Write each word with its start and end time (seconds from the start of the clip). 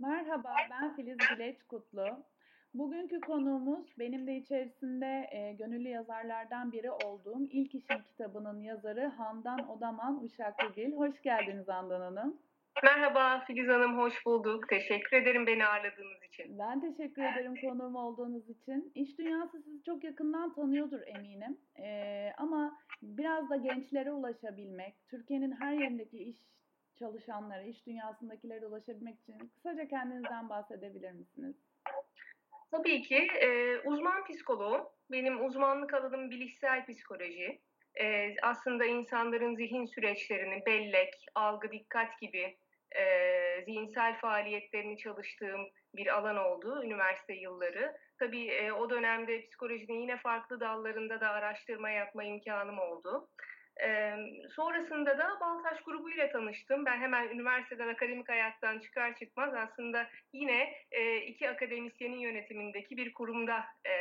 Merhaba, 0.00 0.54
ben 0.70 0.96
Filiz 0.96 1.18
Bileç 1.18 1.62
Kutlu. 1.62 2.06
Bugünkü 2.74 3.20
konuğumuz 3.20 3.98
benim 3.98 4.26
de 4.26 4.36
içerisinde 4.36 5.28
e, 5.30 5.52
gönüllü 5.52 5.88
yazarlardan 5.88 6.72
biri 6.72 6.90
olduğum 6.90 7.46
İlk 7.50 7.74
İşim 7.74 8.02
kitabının 8.02 8.60
yazarı 8.60 9.06
Handan 9.06 9.68
Odaman 9.68 10.24
Uşaklıgil. 10.24 10.92
Hoş 10.92 11.22
geldiniz 11.22 11.68
Handan 11.68 12.00
Hanım. 12.00 12.36
Merhaba 12.82 13.44
Filiz 13.46 13.68
Hanım, 13.68 13.98
hoş 13.98 14.26
bulduk. 14.26 14.68
Teşekkür 14.68 15.16
ederim 15.16 15.46
beni 15.46 15.66
ağırladığınız 15.66 16.22
için. 16.28 16.58
Ben 16.58 16.80
teşekkür 16.80 17.22
ederim 17.22 17.54
konuğum 17.56 17.94
olduğunuz 17.94 18.48
için. 18.48 18.92
İş 18.94 19.18
dünyası 19.18 19.62
sizi 19.62 19.82
çok 19.82 20.04
yakından 20.04 20.54
tanıyordur 20.54 21.00
eminim. 21.06 21.58
Ee, 21.78 22.32
ama 22.38 22.78
biraz 23.02 23.50
da 23.50 23.56
gençlere 23.56 24.12
ulaşabilmek, 24.12 24.94
Türkiye'nin 25.08 25.52
her 25.60 25.72
yerindeki 25.72 26.18
iş 26.18 26.36
çalışanlara, 27.00 27.62
iş 27.62 27.86
dünyasındakilere 27.86 28.66
ulaşabilmek 28.66 29.20
için 29.20 29.50
kısaca 29.54 29.88
kendinizden 29.88 30.48
bahsedebilir 30.48 31.12
misiniz? 31.12 31.56
Tabii 32.70 33.02
ki 33.02 33.16
e, 33.16 33.78
uzman 33.78 34.24
psikoloğum. 34.24 34.88
Benim 35.10 35.46
uzmanlık 35.46 35.94
alanım 35.94 36.30
bilişsel 36.30 36.86
psikoloji. 36.86 37.60
E, 38.00 38.34
aslında 38.42 38.84
insanların 38.84 39.56
zihin 39.56 39.86
süreçlerini, 39.86 40.66
bellek, 40.66 41.26
algı, 41.34 41.72
dikkat 41.72 42.20
gibi 42.20 42.56
e, 42.96 43.04
zihinsel 43.64 44.18
faaliyetlerini 44.18 44.98
çalıştığım 44.98 45.60
bir 45.94 46.18
alan 46.18 46.36
oldu 46.36 46.84
üniversite 46.84 47.34
yılları. 47.34 47.96
Tabii 48.18 48.46
e, 48.46 48.72
o 48.72 48.90
dönemde 48.90 49.42
psikolojinin 49.42 50.00
yine 50.00 50.16
farklı 50.16 50.60
dallarında 50.60 51.20
da 51.20 51.28
araştırma 51.28 51.90
yapma 51.90 52.24
imkanım 52.24 52.78
oldu. 52.78 53.28
Ee, 53.82 54.16
sonrasında 54.56 55.18
da 55.18 55.40
Baltaş 55.40 55.82
grubu 55.82 56.10
ile 56.10 56.32
tanıştım. 56.32 56.84
Ben 56.86 57.00
hemen 57.00 57.28
üniversiteden 57.28 57.88
akademik 57.88 58.28
hayattan 58.28 58.78
çıkar 58.78 59.16
çıkmaz 59.16 59.54
aslında 59.54 60.06
yine 60.32 60.74
e, 60.90 61.16
iki 61.16 61.50
akademisyenin 61.50 62.18
yönetimindeki 62.18 62.96
bir 62.96 63.14
kurumda 63.14 63.64
e, 63.84 63.94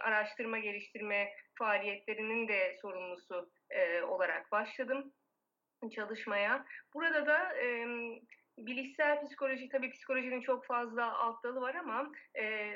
araştırma 0.00 0.58
geliştirme 0.58 1.32
faaliyetlerinin 1.54 2.48
de 2.48 2.76
sorumlusu 2.82 3.50
e, 3.70 4.02
olarak 4.02 4.52
başladım 4.52 5.12
çalışmaya. 5.94 6.64
Burada 6.94 7.26
da 7.26 7.56
e, 7.56 7.86
bilişsel 8.58 9.24
psikoloji 9.26 9.68
tabii 9.68 9.90
psikolojinin 9.90 10.40
çok 10.40 10.66
fazla 10.66 11.18
alt 11.18 11.44
dalı 11.44 11.60
var 11.60 11.74
ama 11.74 12.12
e, 12.38 12.74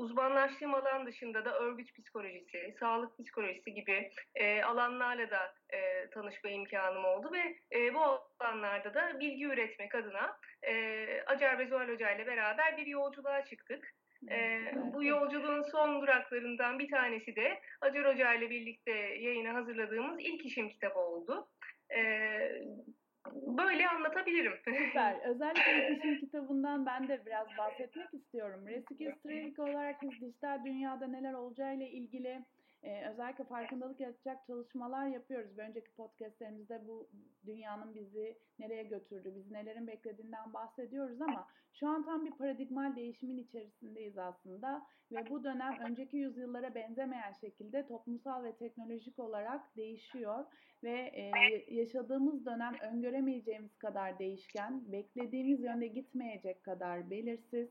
uzmanlaştığım 0.00 0.74
alan 0.74 1.06
dışında 1.06 1.44
da 1.44 1.58
örgüt 1.58 1.94
psikolojisi, 1.94 2.76
sağlık 2.80 3.18
psikolojisi 3.18 3.74
gibi 3.74 4.10
e, 4.34 4.62
alanlarla 4.62 5.30
da 5.30 5.54
e, 5.70 6.10
tanışma 6.10 6.50
imkanım 6.50 7.04
oldu 7.04 7.30
ve 7.32 7.56
e, 7.78 7.94
bu 7.94 8.00
alanlarda 8.40 8.94
da 8.94 9.20
bilgi 9.20 9.44
üretmek 9.44 9.94
adına 9.94 10.36
e, 10.62 10.72
Acar 11.26 11.58
Bezual 11.58 11.88
Hoca 11.88 12.10
ile 12.10 12.26
beraber 12.26 12.76
bir 12.76 12.86
yolculuğa 12.86 13.44
çıktık. 13.44 13.94
Ee, 14.30 14.74
bu 14.92 15.04
yolculuğun 15.04 15.62
son 15.62 16.02
duraklarından 16.02 16.78
bir 16.78 16.90
tanesi 16.90 17.36
de 17.36 17.60
Acar 17.80 18.14
Hoca 18.14 18.34
ile 18.34 18.50
birlikte 18.50 18.90
yayına 19.20 19.54
hazırladığımız 19.54 20.20
ilk 20.20 20.46
işim 20.46 20.68
kitabı 20.68 20.98
oldu. 20.98 21.48
Ee, 21.96 22.62
böyle 23.58 23.88
anlatabilirim. 23.88 24.52
Süper. 24.64 25.20
Özellikle 25.24 25.96
işin 25.96 26.20
kitabından 26.20 26.86
ben 26.86 27.08
de 27.08 27.26
biraz 27.26 27.46
bahsetmek 27.58 28.14
istiyorum. 28.14 28.66
Resikistrelik 28.66 29.58
olarak 29.58 30.02
biz 30.02 30.20
dijital 30.20 30.64
dünyada 30.64 31.06
neler 31.06 31.32
olacağıyla 31.32 31.86
ilgili 31.86 32.44
e, 32.82 33.08
özellikle 33.10 33.44
farkındalık 33.44 34.00
yaratacak 34.00 34.46
çalışmalar 34.46 35.06
yapıyoruz. 35.06 35.58
Bir 35.58 35.62
önceki 35.62 35.90
podcastlerimizde 35.92 36.88
bu 36.88 37.08
dünyanın 37.46 37.94
bizi 37.94 38.38
nereye 38.58 38.82
götürdü, 38.82 39.32
bizi 39.36 39.52
nelerin 39.52 39.86
beklediğinden 39.86 40.52
bahsediyoruz 40.54 41.22
ama 41.22 41.46
şu 41.72 41.88
an 41.88 42.04
tam 42.04 42.24
bir 42.24 42.30
paradigmal 42.30 42.96
değişimin 42.96 43.38
içerisindeyiz 43.38 44.18
aslında. 44.18 44.86
Ve 45.12 45.30
bu 45.30 45.44
dönem 45.44 45.78
önceki 45.88 46.16
yüzyıllara 46.16 46.74
benzemeyen 46.74 47.32
şekilde 47.40 47.86
toplumsal 47.86 48.44
ve 48.44 48.56
teknolojik 48.56 49.18
olarak 49.18 49.76
değişiyor. 49.76 50.44
Ve 50.82 50.98
e, 51.14 51.30
yaşadığımız 51.74 52.46
dönem 52.46 52.74
öngöremeyeceğimiz 52.80 53.78
kadar 53.78 54.18
değişken, 54.18 54.92
beklediğimiz 54.92 55.60
yönde 55.60 55.86
gitmeyecek 55.86 56.64
kadar 56.64 57.10
belirsiz 57.10 57.68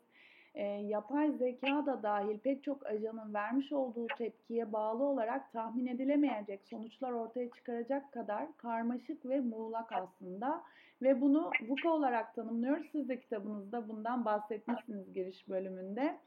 e, 0.60 0.64
yapay 0.66 1.32
zeka 1.32 1.86
da 1.86 2.04
dahil 2.04 2.38
pek 2.38 2.64
çok 2.64 2.86
ajanın 2.86 3.34
vermiş 3.34 3.72
olduğu 3.72 4.08
tepkiye 4.18 4.74
bağlı 4.74 5.04
olarak 5.04 5.54
tahmin 5.54 5.88
edilemeyecek 5.88 6.60
sonuçlar 6.64 7.12
ortaya 7.12 7.50
çıkaracak 7.52 8.12
kadar 8.12 8.58
karmaşık 8.58 9.26
ve 9.26 9.40
muğlak 9.40 9.92
aslında. 9.92 10.64
Ve 11.02 11.22
bunu 11.22 11.52
VUCA 11.70 11.90
olarak 11.90 12.36
tanımlıyoruz. 12.36 12.88
Siz 12.92 13.10
de 13.10 13.20
kitabınızda 13.20 13.90
bundan 13.90 14.26
bahsetmişsiniz 14.26 15.14
giriş 15.14 15.50
bölümünde. 15.50 16.18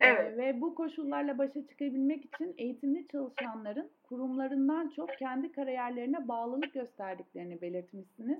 Evet. 0.00 0.38
Ve 0.38 0.60
bu 0.60 0.74
koşullarla 0.74 1.38
başa 1.38 1.66
çıkabilmek 1.66 2.24
için 2.24 2.54
eğitimli 2.58 3.08
çalışanların 3.08 3.90
kurumlarından 4.02 4.88
çok 4.88 5.10
kendi 5.18 5.52
kariyerlerine 5.52 6.28
bağlılık 6.28 6.72
gösterdiklerini 6.74 7.60
belirtmişsiniz 7.60 8.38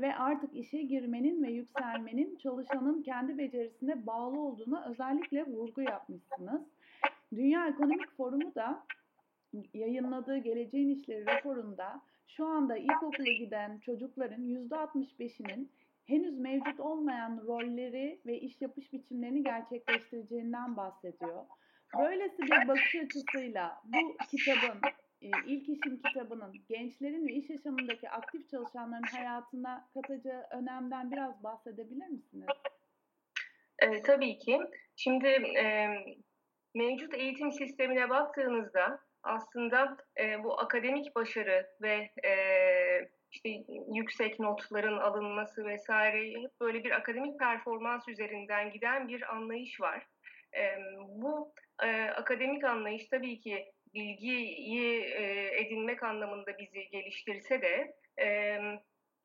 ve 0.00 0.14
artık 0.14 0.56
işe 0.56 0.82
girmenin 0.82 1.42
ve 1.42 1.50
yükselmenin 1.50 2.36
çalışanın 2.36 3.02
kendi 3.02 3.38
becerisine 3.38 4.06
bağlı 4.06 4.40
olduğuna 4.40 4.90
özellikle 4.90 5.46
vurgu 5.46 5.82
yapmışsınız. 5.82 6.60
Dünya 7.34 7.68
Ekonomik 7.68 8.16
Forumu 8.16 8.54
da 8.54 8.82
yayınladığı 9.74 10.38
Geleceğin 10.38 10.90
İşleri 10.90 11.26
raporunda 11.26 12.00
şu 12.28 12.46
anda 12.46 12.76
ilkokula 12.76 13.32
giden 13.38 13.78
çocukların 13.78 14.42
%65'inin 14.42 15.70
henüz 16.06 16.38
mevcut 16.38 16.80
olmayan 16.80 17.42
rolleri 17.46 18.20
ve 18.26 18.40
iş 18.40 18.60
yapış 18.60 18.92
biçimlerini 18.92 19.42
gerçekleştireceğinden 19.42 20.76
bahsediyor. 20.76 21.44
Böylesi 21.98 22.42
bir 22.42 22.68
bakış 22.68 22.94
açısıyla 22.94 23.82
bu 23.84 24.16
kitabın 24.30 24.80
e, 25.22 25.30
ilk 25.46 25.68
işim 25.68 26.02
kitabının 26.02 26.52
gençlerin 26.68 27.28
ve 27.28 27.32
iş 27.32 27.50
yaşamındaki 27.50 28.10
aktif 28.10 28.48
çalışanların 28.50 29.16
hayatına 29.16 29.88
katacağı 29.94 30.46
önemden 30.50 31.10
biraz 31.10 31.42
bahsedebilir 31.42 32.06
misiniz? 32.06 32.46
E, 33.78 34.02
tabii 34.02 34.38
ki. 34.38 34.60
Şimdi 34.96 35.26
e, 35.58 35.88
mevcut 36.74 37.14
eğitim 37.14 37.52
sistemine 37.52 38.10
baktığınızda 38.10 39.00
aslında 39.22 39.96
e, 40.20 40.44
bu 40.44 40.60
akademik 40.60 41.16
başarı 41.16 41.66
ve 41.82 42.10
e, 42.28 42.32
işte 43.30 43.48
yüksek 43.94 44.38
notların 44.40 44.98
alınması 44.98 45.64
vesaire 45.64 46.42
hep 46.42 46.60
böyle 46.60 46.84
bir 46.84 46.90
akademik 46.90 47.38
performans 47.38 48.08
üzerinden 48.08 48.70
giden 48.70 49.08
bir 49.08 49.34
anlayış 49.34 49.80
var. 49.80 50.06
Bu 51.08 51.52
akademik 52.14 52.64
anlayış 52.64 53.06
tabii 53.08 53.40
ki 53.40 53.72
bilgiyi 53.94 55.02
edinmek 55.52 56.02
anlamında 56.02 56.58
bizi 56.58 56.88
geliştirse 56.88 57.62
de 57.62 57.94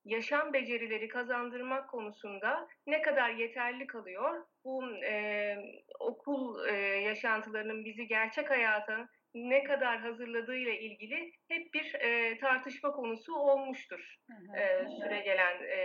yaşam 0.05 0.53
becerileri 0.53 1.07
kazandırmak 1.07 1.89
konusunda 1.89 2.67
ne 2.87 3.01
kadar 3.01 3.29
yeterli 3.29 3.87
kalıyor? 3.87 4.45
Bu 4.65 4.83
e, 5.05 5.55
okul 5.99 6.67
e, 6.67 6.73
yaşantılarının 6.81 7.85
bizi 7.85 8.07
gerçek 8.07 8.49
hayata 8.49 9.07
ne 9.33 9.63
kadar 9.63 9.99
hazırladığıyla 9.99 10.73
ilgili 10.73 11.31
hep 11.47 11.73
bir 11.73 11.93
e, 11.93 12.37
tartışma 12.37 12.91
konusu 12.91 13.35
olmuştur 13.35 14.15
e, 14.57 14.85
süre 14.87 15.21
gelen 15.21 15.63
e, 15.63 15.77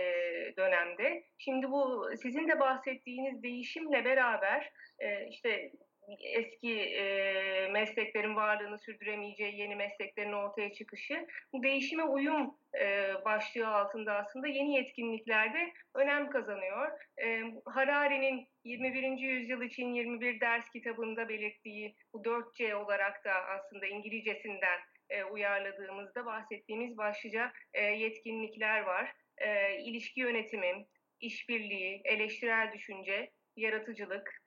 dönemde. 0.57 1.23
Şimdi 1.37 1.71
bu 1.71 2.09
sizin 2.21 2.47
de 2.47 2.59
bahsettiğiniz 2.59 3.43
değişimle 3.43 4.05
beraber 4.05 4.71
e, 4.99 5.27
işte 5.27 5.71
eski 6.19 6.79
e, 6.81 7.67
mesleklerin 7.71 8.35
varlığını 8.35 8.79
sürdüremeyeceği 8.79 9.59
yeni 9.59 9.75
mesleklerin 9.75 10.33
ortaya 10.33 10.73
çıkışı, 10.73 11.27
bu 11.53 11.63
değişime 11.63 12.03
uyum 12.03 12.55
e, 12.79 13.13
başlığı 13.25 13.67
altında 13.67 14.13
aslında 14.13 14.47
yeni 14.47 14.75
yetkinliklerde 14.75 15.73
önem 15.95 16.29
kazanıyor. 16.29 16.91
E, 17.23 17.41
Harari'nin 17.65 18.47
21. 18.67 19.17
yüzyıl 19.17 19.61
için 19.61 19.93
21 19.93 20.39
ders 20.39 20.69
kitabında 20.69 21.29
belirttiği 21.29 21.95
bu 22.13 22.17
4C 22.17 22.75
olarak 22.75 23.25
da 23.25 23.33
aslında 23.33 23.85
İngilizcesinden 23.85 24.79
e, 25.09 25.23
uyarladığımızda 25.23 26.25
bahsettiğimiz 26.25 26.97
başlıca 26.97 27.51
e, 27.73 27.81
yetkinlikler 27.81 28.81
var. 28.81 29.13
E, 29.37 29.79
ilişki 29.79 30.19
yönetimi, 30.19 30.85
işbirliği, 31.19 32.01
eleştirel 32.05 32.73
düşünce, 32.73 33.31
yaratıcılık, 33.55 34.41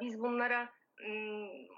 biz 0.00 0.18
bunlara 0.20 0.72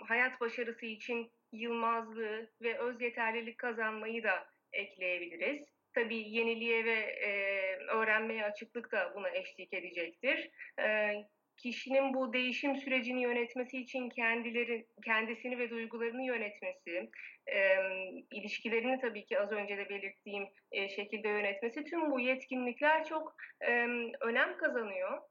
hayat 0.09 0.41
başarısı 0.41 0.87
için 0.87 1.33
yılmazlığı 1.53 2.51
ve 2.63 2.79
öz 2.79 3.01
yeterlilik 3.01 3.59
kazanmayı 3.59 4.23
da 4.23 4.47
ekleyebiliriz. 4.73 5.65
Tabii 5.95 6.31
yeniliğe 6.31 6.85
ve 6.85 6.93
e, 7.01 7.31
öğrenmeye 7.77 8.45
açıklık 8.45 8.93
da 8.93 9.13
buna 9.15 9.31
eşlik 9.31 9.75
edecektir. 9.75 10.51
E, 10.81 11.13
kişinin 11.57 12.15
bu 12.15 12.33
değişim 12.33 12.77
sürecini 12.77 13.23
yönetmesi 13.23 13.79
için 13.79 14.09
kendileri, 14.11 14.87
kendisini 15.05 15.59
ve 15.59 15.71
duygularını 15.71 16.23
yönetmesi, 16.23 17.11
e, 17.53 17.77
ilişkilerini 18.31 19.01
tabii 19.01 19.27
ki 19.27 19.41
az 19.41 19.53
önce 19.53 19.77
de 19.77 19.89
belirttiğim 19.89 20.49
e, 20.73 20.89
şekilde 20.89 21.29
yönetmesi, 21.29 21.85
tüm 21.85 22.11
bu 22.11 22.21
yetkinlikler 22.21 23.05
çok 23.05 23.35
e, 23.61 23.73
önem 24.21 24.57
kazanıyor. 24.57 25.23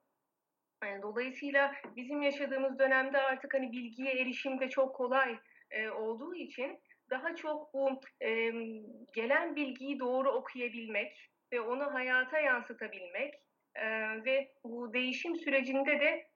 Eee, 0.84 1.00
dolayısıyla 1.02 1.76
bizim 1.96 2.22
yaşadığımız 2.22 2.80
dönemde 2.80 3.18
artık, 3.18 3.54
hani, 3.54 3.72
bilgiye 3.72 4.12
erişim 4.22 4.60
de 4.60 4.70
çok 4.70 4.96
kolay, 4.96 5.38
eee, 5.74 5.90
olduğu 5.90 6.36
için 6.36 6.80
daha 7.10 7.36
çok 7.36 7.74
bu, 7.74 8.00
emm, 8.22 8.84
gelen 9.16 9.56
bilgiyi 9.56 10.00
doğru 10.00 10.32
okuyabilmek 10.32 11.30
ve 11.54 11.62
onu 11.62 11.94
hayata 11.94 12.40
yansıtabilmek, 12.40 13.34
eee, 13.78 14.26
ve 14.26 14.52
bu 14.64 14.94
değişim 14.94 15.36
sürecinde 15.36 16.00
de 16.00 16.28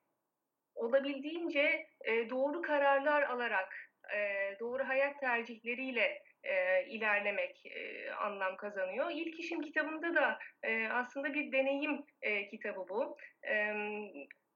olabildiğince, 0.76 1.88
eee, 2.08 2.30
doğru 2.30 2.62
kararlar 2.62 3.22
alarak, 3.24 3.76
eee, 4.14 4.58
doğru 4.60 4.88
hayat 4.88 5.20
tercihleriyle, 5.20 6.20
eee, 6.46 6.86
ilerlemek, 6.90 7.62
eee, 7.66 8.12
anlam 8.12 8.58
kazanıyor. 8.58 9.12
İlk 9.14 9.40
İşim 9.40 9.62
kitabında 9.62 10.16
da, 10.16 10.40
eee, 10.66 10.88
aslında 10.92 11.34
bir 11.34 11.52
deneyim, 11.52 12.04
eee, 12.24 12.48
kitabı 12.48 12.86
bu. 12.90 13.18
Emm, 13.44 14.08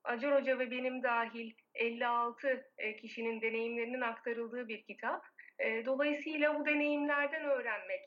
Acar 0.04 0.36
Hoca 0.42 0.60
ve 0.60 0.72
benim 0.72 1.04
dâhil 1.04 1.52
56, 1.76 2.66
eee, 2.80 2.96
kişinin 2.98 3.42
deneyimlerinin 3.42 4.02
aktarıldığı 4.02 4.68
bir 4.68 4.84
kitap. 4.84 5.22
Eee, 5.60 5.86
dolayısıyla 5.86 6.60
bu 6.60 6.66
deneyimlerden 6.66 7.44
öğrenmek, 7.44 8.02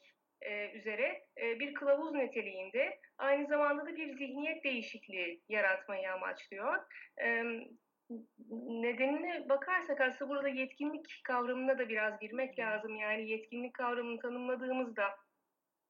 eee, 0.44 0.72
üzere, 0.74 1.22
eee, 1.36 1.56
bir 1.60 1.74
kılavuz 1.74 2.14
niteliğinde, 2.14 2.98
aynı 3.18 3.46
zamanda 3.46 3.86
da 3.86 3.96
bir 3.96 4.12
zihniyet 4.18 4.64
değişikliği 4.64 5.42
yaratmayı 5.48 6.12
amaçlıyor. 6.12 6.74
N 7.20 8.82
nedenine 8.82 9.48
bakarsak 9.48 10.00
aslında 10.00 10.30
burada 10.30 10.48
yetkinlik 10.48 11.20
kavramına 11.24 11.78
da 11.78 11.88
biraz 11.88 12.20
girmek 12.20 12.58
lazım. 12.58 12.96
Yani 12.96 13.30
yetkinlik 13.30 13.74
kavramını 13.74 14.18
tanımladığımızda, 14.20 15.04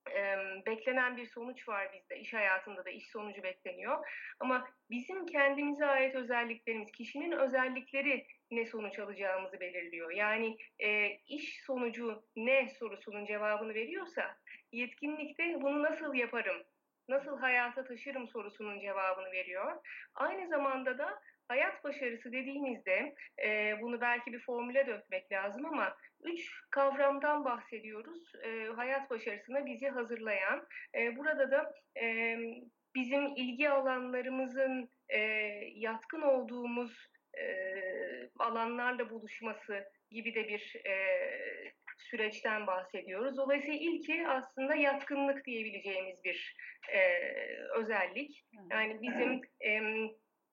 emm, 0.09 0.65
beklenen 0.65 1.17
bir 1.17 1.25
sonuç 1.25 1.67
var 1.69 1.93
bizde, 1.93 2.19
iş 2.19 2.33
hayatında 2.33 2.85
da 2.85 2.89
iş 2.89 3.09
sonucu 3.11 3.43
bekleniyor. 3.43 4.07
Ama 4.39 4.67
bizim 4.89 5.25
kendimize 5.25 5.85
ait 5.85 6.15
özelliklerimiz, 6.15 6.91
kişinin 6.91 7.31
özellikleri 7.31 8.25
ne 8.51 8.65
sonuç 8.65 8.99
alacağımızı 8.99 9.59
belirliyor. 9.59 10.11
Yani, 10.11 10.57
eee, 10.79 11.21
iş 11.27 11.63
sonucu 11.65 12.23
ne 12.35 12.69
sorusunun 12.69 13.25
cevabını 13.25 13.73
veriyorsa, 13.73 14.37
yetkinlik 14.71 15.39
de 15.39 15.61
bunu 15.61 15.83
nasıl 15.83 16.13
yaparım, 16.13 16.63
nasıl 17.09 17.37
hayata 17.39 17.83
taşırım 17.83 18.27
sorusunun 18.27 18.79
cevabını 18.79 19.31
veriyor. 19.31 19.81
Aynı 20.15 20.47
zamanda 20.47 20.97
da 20.97 21.19
hayat 21.47 21.83
başarısı 21.83 22.31
dediğimizde, 22.31 23.15
eee, 23.39 23.77
bunu 23.81 24.01
belki 24.01 24.33
bir 24.33 24.39
formüle 24.39 24.87
dökmek 24.87 25.31
lazım 25.31 25.65
ama 25.65 25.97
3 26.23 26.51
kavramdan 26.71 27.45
bahsediyoruz, 27.45 28.31
eee, 28.43 28.65
hayat 28.75 29.09
başarısına 29.09 29.65
bizi 29.65 29.87
hazırlayan. 29.89 30.67
Eee, 30.95 31.13
burada 31.17 31.51
da, 31.51 31.71
emm, 31.95 32.53
bizim 32.95 33.35
ilgi 33.35 33.69
alanlarımızın, 33.69 34.89
eee, 35.11 35.71
yatkın 35.75 36.21
olduğumuz, 36.21 37.07
eee, 37.37 38.29
alanlarla 38.39 39.09
buluşması 39.09 39.83
gibi 40.11 40.35
de 40.35 40.47
bir, 40.47 40.73
eee, 40.85 41.73
süreçten 41.97 42.67
bahsediyoruz. 42.67 43.37
Dolayısıyla 43.37 43.79
ilki 43.79 44.27
aslında 44.27 44.75
yatkınlık 44.75 45.45
diyebileceğimiz 45.45 46.23
bir, 46.23 46.55
eee, 46.93 47.57
özellik. 47.77 48.43
Yani 48.71 49.01
bizim, 49.01 49.41
emm, 49.59 50.09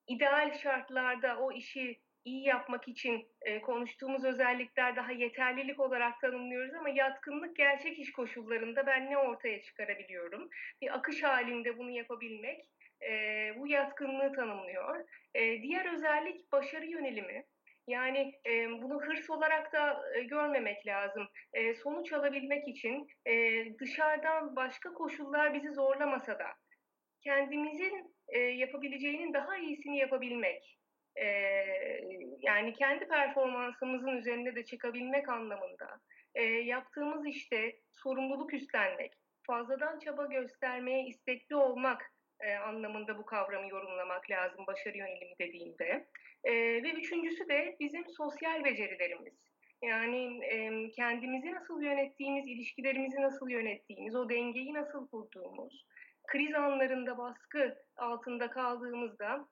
ideal 0.09 0.53
şartlarda 0.53 1.39
o 1.41 1.53
işi 1.53 2.01
iyi 2.29 2.45
yapmak 2.47 2.89
için, 2.89 3.27
eee, 3.47 3.61
konuştuğumuz 3.61 4.25
özellikler 4.25 4.97
daha 4.97 5.13
yeterlilik 5.13 5.81
olarak 5.81 6.21
tanımlıyoruz 6.21 6.75
ama 6.75 6.89
yatkınlık 6.89 7.57
gerçek 7.57 7.99
iş 7.99 8.13
koşullarında 8.13 8.87
ben 8.87 9.11
ne 9.11 9.19
ortaya 9.19 9.63
çıkarabiliyorum? 9.63 10.49
Bir 10.83 10.95
akış 10.97 11.23
hâlinde 11.23 11.79
bunu 11.79 11.91
yapabilmek, 11.91 12.61
eee, 13.03 13.55
bu 13.59 13.69
yatkınlığı 13.69 14.33
tanımlıyor. 14.33 15.05
Eee, 15.35 15.63
diğer 15.63 15.95
özellik 15.95 16.53
başarı 16.53 16.87
yönelimi. 16.87 17.45
Yani, 17.89 18.33
emm, 18.45 18.83
bunu 18.83 19.01
hırs 19.03 19.31
olarak 19.31 19.73
da, 19.73 20.03
eee, 20.17 20.23
görmemek 20.25 20.87
lazım. 20.87 21.29
Eee, 21.57 21.75
sonuç 21.75 22.13
alabilmek 22.13 22.69
için, 22.69 23.07
eee, 23.27 23.75
dışarıdan 23.81 24.57
başka 24.57 24.93
koşullar 24.95 25.55
bizi 25.55 25.71
zorlamasa 25.73 26.39
da 26.39 26.47
kendimizin, 27.25 28.15
eee, 28.35 28.41
yapabileceğinin 28.41 29.35
daha 29.35 29.59
iyisini 29.59 29.99
yapabilmek, 29.99 30.79
eee, 31.17 32.01
yani 32.43 32.73
kendi 32.73 33.09
performansımızın 33.09 34.17
üzerine 34.17 34.57
de 34.57 34.65
çıkabilmek 34.65 35.29
anlamında, 35.29 36.01
eee, 36.37 36.45
yaptığımız 36.45 37.27
işte 37.27 37.73
sorumluluk 37.93 38.55
üstlenmek, 38.55 39.13
fazladan 39.47 39.99
çaba 39.99 40.27
göstermeye 40.27 41.05
istekli 41.07 41.57
olmak, 41.57 42.13
eee, 42.43 42.57
anlamında 42.57 43.19
bu 43.19 43.25
kavramı 43.27 43.69
yorumlamak 43.69 44.31
lazım 44.31 44.67
başarı 44.67 44.97
yönelimi 44.99 45.35
dediğimde. 45.41 46.09
Eee, 46.47 46.83
ve 46.83 46.91
3'üncüsü 46.93 47.49
de 47.49 47.77
bizim 47.81 48.05
sosyal 48.09 48.65
becerilerimiz. 48.65 49.35
Yani, 49.85 50.45
emm, 50.45 50.91
kendimizi 50.91 51.53
nasıl 51.53 51.83
yönettiğimiz, 51.83 52.49
ilişkilerimizi 52.49 53.23
nasıl 53.23 53.49
yönettiğimiz, 53.51 54.15
o 54.17 54.29
dengeyi 54.29 54.75
nasıl 54.75 55.09
kurduğumuz, 55.09 55.85
kriz 56.29 56.55
anlarında 56.55 57.19
baskı 57.19 57.75
altında 57.97 58.51
kaldığımızda, 58.51 59.49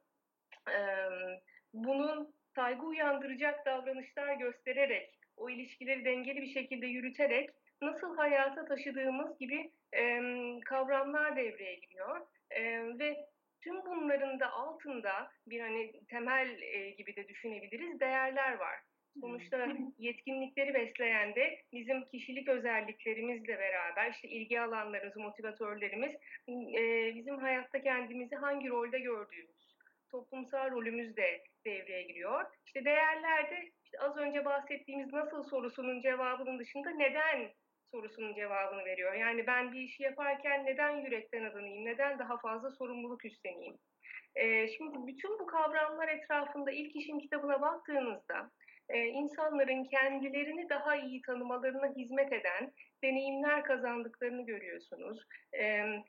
emm, 0.69 1.39
bunun 1.73 2.35
saygı 2.55 2.87
uyandıracak 2.87 3.67
davranışlar 3.67 4.35
göstererek, 4.35 5.19
o 5.37 5.51
ilişkileri 5.51 6.05
dengeli 6.05 6.43
bir 6.43 6.47
şekilde 6.55 6.87
yürüterek 6.87 7.51
nasıl 7.83 8.17
hayata 8.17 8.65
taşıdığımız 8.65 9.39
gibi, 9.39 9.71
emm, 9.93 10.61
kavramlar 10.61 11.37
devreye 11.37 11.75
giriyor. 11.75 12.27
Eee, 12.51 12.99
ve 12.99 13.17
tüm 13.65 13.85
bunların 13.87 14.41
da 14.41 14.51
altında 14.53 15.31
bir, 15.47 15.61
hani, 15.61 15.93
temel, 16.11 16.59
eee, 16.63 16.91
gibi 16.91 17.17
de 17.17 17.29
düşünebiliriz, 17.29 18.01
değerler 18.01 18.53
var. 18.53 18.77
Sonuçta 19.21 19.67
yetkinlikleri 19.99 20.75
besleyen 20.75 21.35
de 21.35 21.59
bizim 21.73 22.05
kişilik 22.05 22.49
özelliklerimizle 22.49 23.59
beraber, 23.59 24.11
işte, 24.11 24.29
ilgi 24.29 24.61
alanlarımız, 24.61 25.17
motivatörlerimiz, 25.17 26.13
eee, 26.49 27.13
bizim 27.17 27.39
hayatta 27.39 27.83
kendimizi 27.83 28.37
hangi 28.37 28.69
rolde 28.69 28.99
gördüğümüz, 28.99 29.56
toplumsal 30.11 30.71
rolümüz 30.71 31.17
de 31.17 31.43
devreye 31.67 32.03
giriyor. 32.03 32.45
İşte, 32.67 32.85
değerler 32.85 33.51
de, 33.51 33.57
işte, 33.85 33.99
az 34.01 34.17
önce 34.17 34.45
bahsettiğimiz 34.45 35.13
"nasıl" 35.13 35.43
sorusunun 35.43 36.01
cevabının 36.01 36.59
dışında 36.59 36.91
"neden" 36.91 37.53
sorusunun 37.95 38.35
cevabını 38.35 38.85
veriyor. 38.85 39.15
Yani 39.15 39.47
ben 39.47 39.73
bir 39.73 39.81
işi 39.81 40.03
yaparken 40.03 40.67
neden 40.67 40.91
yürekten 40.97 41.45
adanayım, 41.45 41.85
neden 41.85 42.19
daha 42.19 42.39
fazla 42.39 42.71
sorumluluk 42.71 43.25
üstleneyim? 43.25 43.77
Eee, 44.37 44.69
şimdi 44.77 45.07
bütün 45.07 45.39
bu 45.39 45.47
kavramlar 45.47 46.09
etrafında 46.09 46.71
İlk 46.73 46.97
İşim 46.97 47.19
kitabına 47.19 47.61
baktığınızda, 47.63 48.51
eee, 48.95 49.07
insanların 49.07 49.85
kendilerini 49.85 50.69
daha 50.69 50.97
iyi 50.97 51.23
tanımalarına 51.23 51.87
hizmet 51.97 52.33
eden 52.33 52.73
deneyimler 53.05 53.65
kazandıklarını 53.65 54.47
görüyorsunuz. 54.47 55.19
Emm, 55.53 56.03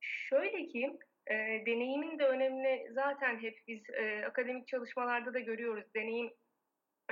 şöyle 0.00 0.66
ki, 0.66 0.98
eee, 1.30 1.62
deneyimin 1.66 2.18
de 2.18 2.26
önemini 2.26 2.88
zaten 2.92 3.42
hep 3.42 3.58
biz, 3.68 3.82
eee, 3.90 4.24
akademik 4.24 4.68
çalışmalarda 4.68 5.34
da 5.34 5.38
görüyoruz. 5.40 5.84
Deneyim, 5.96 6.30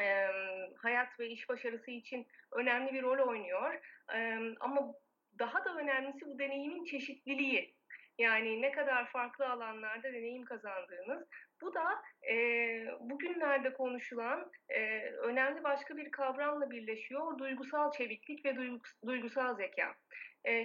emm, 0.00 0.74
hayat 0.82 1.20
ve 1.20 1.28
iş 1.28 1.48
başarısı 1.48 1.90
için 1.90 2.26
önemli 2.52 2.92
bir 2.92 3.02
rol 3.02 3.28
oynuyor. 3.28 3.80
Emm, 4.14 4.54
ama 4.60 4.94
daha 5.38 5.64
da 5.64 5.74
önemlisi 5.76 6.26
bu 6.26 6.38
deneyimin 6.38 6.84
çeşitliliği. 6.84 7.76
Yani 8.18 8.62
ne 8.62 8.72
kadar 8.72 9.06
farklı 9.10 9.48
alanlarda 9.50 10.12
deneyim 10.12 10.44
kazandığınız. 10.44 11.28
Bu 11.62 11.74
da, 11.74 12.02
eee, 12.30 12.94
bugünlerde 13.00 13.72
konuşulan, 13.72 14.50
eee, 14.70 15.12
önemli 15.12 15.64
başka 15.64 15.96
bir 15.96 16.10
kavramla 16.10 16.70
birleşiyor, 16.70 17.38
duygusal 17.38 17.92
çeviklik 17.92 18.44
ve 18.44 18.56
duygus 18.56 18.92
duygusal 19.06 19.56
zekâ. 19.56 19.94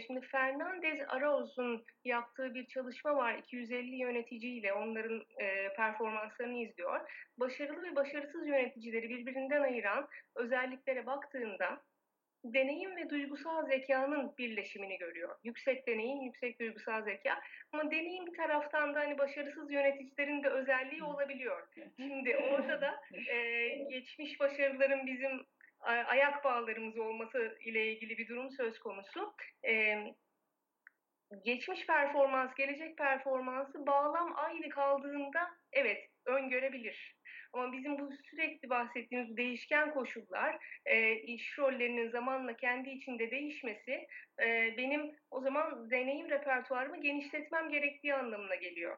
Şimdi 0.08 0.22
Fernandez-Arauz'un 0.22 1.86
yaptığı 2.03 2.53
bir 2.53 2.67
çalışma 2.67 3.15
var, 3.15 3.38
250 3.38 3.96
yöneticiyle 3.96 4.74
onların, 4.74 5.24
performanslarını 5.75 6.58
izliyor. 6.58 7.12
Başarılı 7.38 7.84
ve 7.84 7.96
başarısız 7.96 8.48
yöneticileri 8.48 9.10
birbirinden 9.10 9.62
ayıran 9.62 10.08
özelliklere 10.36 11.05
baktığında, 11.05 11.82
deneyim 12.46 12.96
ve 12.96 13.10
duygusal 13.10 13.65
zekânın 13.65 14.38
birleşimini 14.38 14.98
görüyor. 14.98 15.36
Yüksek 15.44 15.88
deneyim, 15.88 16.22
yüksek 16.22 16.60
duygusal 16.60 17.03
zekâ. 17.03 17.39
Ama 17.72 17.91
deneyim 17.91 18.25
bir 18.25 18.38
taraftan 18.38 18.96
da, 18.96 19.00
hani, 19.00 19.17
başarısız 19.17 19.72
yöneticilerin 19.72 20.44
de 20.44 20.50
özelliği 20.50 21.03
olabiliyor. 21.03 21.67
Şimdi 22.00 22.38
orada 22.38 22.82
da, 22.82 23.01
eee, 23.13 23.84
geçmiş 23.89 24.39
başarıların 24.39 25.08
bizim 25.08 25.46
ayak 25.92 26.44
bağlarımız 26.44 26.98
olması 26.98 27.58
ile 27.65 27.92
ilgili 27.94 28.18
bir 28.18 28.27
durum 28.27 28.51
söz 28.51 28.80
konusu. 28.80 29.34
Emm, 29.63 30.13
geçmiş 31.46 31.86
performans, 31.88 32.56
gelecek 32.58 32.98
performansı 32.98 33.88
bağlam 33.88 34.34
aynı 34.36 34.70
kaldığında 34.70 35.50
evet, 35.74 36.10
öngörebilir. 36.25 37.15
Ama 37.54 37.72
bizim 37.74 38.00
bu 38.00 38.10
sürekli 38.30 38.70
bahsettiğimiz 38.70 39.38
değişken 39.38 39.94
koşullar, 39.94 40.58
eee, 40.88 41.22
iş 41.22 41.60
rollerinin 41.60 42.10
zamanla 42.10 42.56
kendi 42.56 42.89
içinde 42.89 43.32
değişmesi, 43.32 44.08
eee, 44.42 44.75
benim 44.77 45.12
o 45.32 45.42
zaman 45.42 45.89
deneyim 45.92 46.30
repertuarımı 46.30 47.01
genişletmem 47.01 47.70
gerektiği 47.70 48.13
anlamına 48.13 48.56
geliyor. 48.56 48.98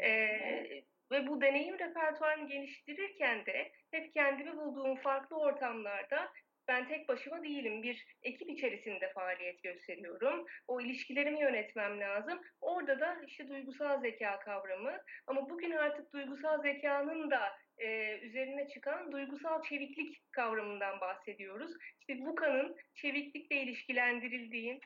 Eee, 0.00 0.84
ve 1.10 1.26
bu 1.26 1.40
deneyim 1.40 1.78
repertuarını 1.78 2.48
geliştirirken 2.48 3.46
de 3.46 3.72
hep 3.90 4.14
kendimi 4.14 4.56
bulduğum 4.56 4.96
farklı 4.96 5.36
ortamlarda 5.36 6.32
ben 6.68 6.88
tek 6.88 7.08
başıma 7.08 7.42
değilim. 7.42 7.82
Bir 7.82 8.06
ekip 8.22 8.50
içerisinde 8.50 9.12
faaliyet 9.12 9.62
gösteriyorum. 9.62 10.46
O 10.68 10.80
ilişkilerimi 10.80 11.40
yönetmem 11.40 12.00
lazım. 12.00 12.40
Orada 12.60 13.00
da 13.00 13.16
işte 13.26 13.48
duygusal 13.48 14.00
zeka 14.00 14.38
kavramı. 14.38 14.92
Ama 15.26 15.50
bugün 15.50 15.70
artık 15.70 16.12
duygusal 16.12 16.62
zekanın 16.62 17.30
da 17.30 17.52
e, 17.78 18.18
üzerine 18.18 18.68
çıkan 18.68 19.12
duygusal 19.12 19.62
çeviklik 19.62 20.32
kavramından 20.32 21.00
bahsediyoruz. 21.00 21.72
İşte 22.00 22.18
VUCA'nın 22.22 22.76
çeviklikle 22.94 23.56
ilişkilendirildiği 23.56 24.80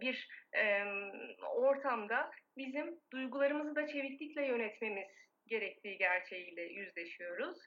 bir 0.00 0.28
ortamda 1.56 2.30
bizim 2.56 3.00
duygularımızı 3.12 3.76
da 3.76 3.86
çeviklikle 3.86 4.46
yönetmemiz 4.46 5.08
gerektiği 5.46 5.98
gerçeğiyle 5.98 6.62
yüzleşiyoruz. 6.62 7.58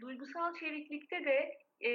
Duygusal 0.00 0.54
çeviklikte 0.54 1.24
de 1.24 1.54
e, 1.80 1.90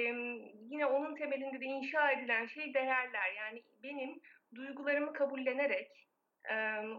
yine 0.70 0.86
onun 0.86 1.14
temelinde 1.14 1.60
de 1.60 1.64
inşa 1.64 2.10
edilen 2.10 2.46
şey 2.46 2.74
değerler. 2.74 3.32
Yani 3.36 3.62
benim 3.82 4.20
duygularımı 4.54 5.12
kabullenerek 5.12 6.06
e, 6.44 6.54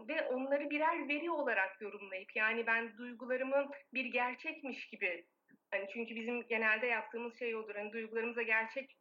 ve 0.08 0.22
onları 0.28 0.70
birer 0.70 1.08
veri 1.08 1.30
olarak 1.30 1.80
yorumlayıp 1.80 2.36
yani 2.36 2.66
ben 2.66 2.96
duygularımı 2.98 3.70
bir 3.94 4.04
gerçekmiş 4.04 4.86
gibi 4.86 5.24
hani 5.70 5.86
çünkü 5.92 6.14
bizim 6.14 6.46
genelde 6.46 6.86
yaptığımız 6.86 7.38
şey 7.38 7.56
odur. 7.56 7.74
Hani 7.74 7.92
duygularımıza 7.92 8.42
gerçek 8.42 8.96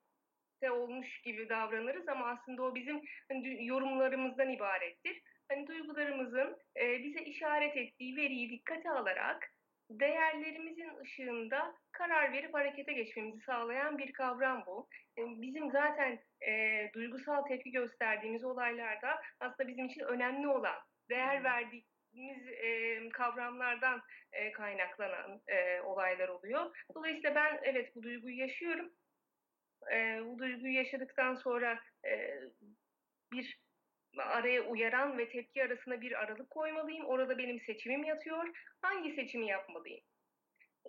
olmuş 0.70 1.22
gibi 1.22 1.50
davranırız 1.50 2.08
ama 2.08 2.28
aslında 2.28 2.64
o 2.64 2.76
bizim 2.76 3.02
hani, 3.32 3.66
yorumlarımızdan 3.66 4.50
ibarettir. 4.50 5.22
Hani 5.50 5.68
duygularımızın 5.68 6.58
e, 6.82 7.04
bize 7.04 7.22
işaret 7.22 7.78
ettiği 7.78 8.16
veriyi 8.16 8.50
dikkate 8.50 8.90
alarak 8.90 9.52
değerlerimizin 10.00 10.98
ışığında 11.02 11.76
karar 11.92 12.34
verip 12.34 12.54
harekete 12.54 12.94
geçmemizi 12.94 13.40
sağlayan 13.40 13.98
bir 13.98 14.14
kavram 14.14 14.64
bu. 14.66 14.90
E, 15.18 15.22
bizim 15.42 15.72
zaten 15.72 16.20
e, 16.48 16.90
duygusal 16.94 17.42
tepki 17.42 17.72
gösterdiğimiz 17.72 18.44
olaylarda 18.44 19.22
aslında 19.40 19.70
bizim 19.70 19.86
için 19.86 20.02
önemli 20.02 20.48
olan, 20.48 20.76
değer 21.10 21.44
verdiğimiz 21.44 22.48
e, 22.48 23.10
kavramlardan 23.10 24.02
e, 24.34 24.52
kaynaklanan 24.52 25.42
e, 25.48 25.82
olaylar 25.82 26.30
oluyor. 26.30 26.78
Dolayısıyla 26.96 27.36
ben 27.36 27.60
evet 27.64 27.96
bu 27.96 28.04
duyguyu 28.04 28.38
yaşıyorum. 28.38 28.92
E, 29.94 30.20
bu 30.26 30.40
duyguyu 30.40 30.74
yaşadıktan 30.74 31.36
sonra 31.36 31.80
e, 32.06 32.40
bir 33.34 33.60
araya 34.18 34.62
uyaran 34.62 35.18
ve 35.18 35.30
tepki 35.30 35.64
arasında 35.64 36.02
bir 36.02 36.20
aralık 36.24 36.50
koymalıyım. 36.50 37.06
Orada 37.06 37.38
benim 37.38 37.62
seçimim 37.62 38.04
yatıyor. 38.04 38.58
Hangi 38.82 39.16
seçimi 39.16 39.48
yapmalıyım? 39.48 40.02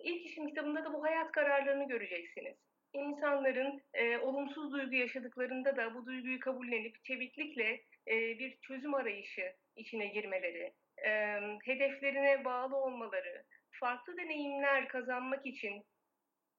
İlk 0.03 0.25
işim 0.25 0.47
kitabında 0.47 0.83
da 0.83 0.93
bu 0.93 1.03
hayat 1.03 1.31
kararlarını 1.31 1.87
göreceksiniz. 1.87 2.55
İnsanların 2.93 3.81
e, 3.93 4.17
olumsuz 4.17 4.71
duygu 4.73 4.95
yaşadıklarında 4.95 5.77
da 5.77 5.95
bu 5.95 6.05
duyguyu 6.05 6.39
kabullenip 6.39 7.03
çeviklikle 7.03 7.83
e, 8.07 8.39
bir 8.39 8.59
çözüm 8.61 8.93
arayışı 8.93 9.53
içine 9.75 10.07
girmeleri, 10.07 10.73
e, 11.05 11.39
hedeflerine 11.63 12.45
bağlı 12.45 12.75
olmaları, 12.75 13.43
farklı 13.71 14.17
deneyimler 14.17 14.87
kazanmak 14.87 15.45
için 15.45 15.83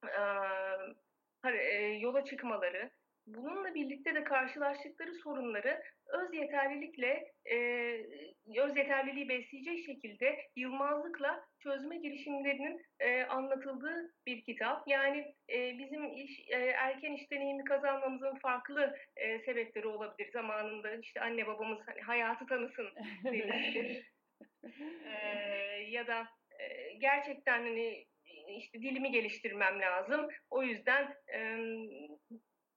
e, 0.03 0.21
yola 1.99 2.25
çıkmaları, 2.25 2.91
bununla 3.27 3.75
birlikte 3.75 4.15
de 4.15 4.23
karşılaştıkları 4.23 5.13
sorunları 5.13 5.81
öz 6.07 6.33
yeterlilikle, 6.33 7.31
e, 7.51 7.57
öz 8.57 8.77
yeterliliği 8.77 9.29
besleyecek 9.29 9.85
şekilde 9.85 10.37
yılmazlıkla 10.55 11.45
çözme 11.59 11.97
girişimlerinin 11.97 12.81
e, 12.99 13.23
anlatıldığı 13.23 14.13
bir 14.27 14.43
kitap. 14.43 14.87
Yani 14.87 15.35
e, 15.49 15.77
bizim 15.77 16.13
iş, 16.13 16.39
e, 16.49 16.57
erken 16.57 17.13
iş 17.13 17.31
deneyimi 17.31 17.63
kazanmamızın 17.63 18.35
farklı 18.35 18.95
e, 19.17 19.39
sebepleri 19.39 19.87
olabilir. 19.87 20.31
Zamanında 20.33 20.95
işte 20.95 21.21
anne 21.21 21.47
babamız 21.47 21.79
hani 21.85 22.01
hayatı 22.01 22.45
tanısın 22.45 22.87
demiştir. 23.23 24.11
e, 25.05 25.17
ya 25.89 26.07
da 26.07 26.27
e, 26.59 26.93
gerçekten 26.93 27.61
hani 27.61 28.05
işte 28.47 28.81
dilimi 28.81 29.11
geliştirmem 29.11 29.81
lazım. 29.81 30.27
O 30.49 30.63
yüzden 30.63 31.15
e, 31.33 31.39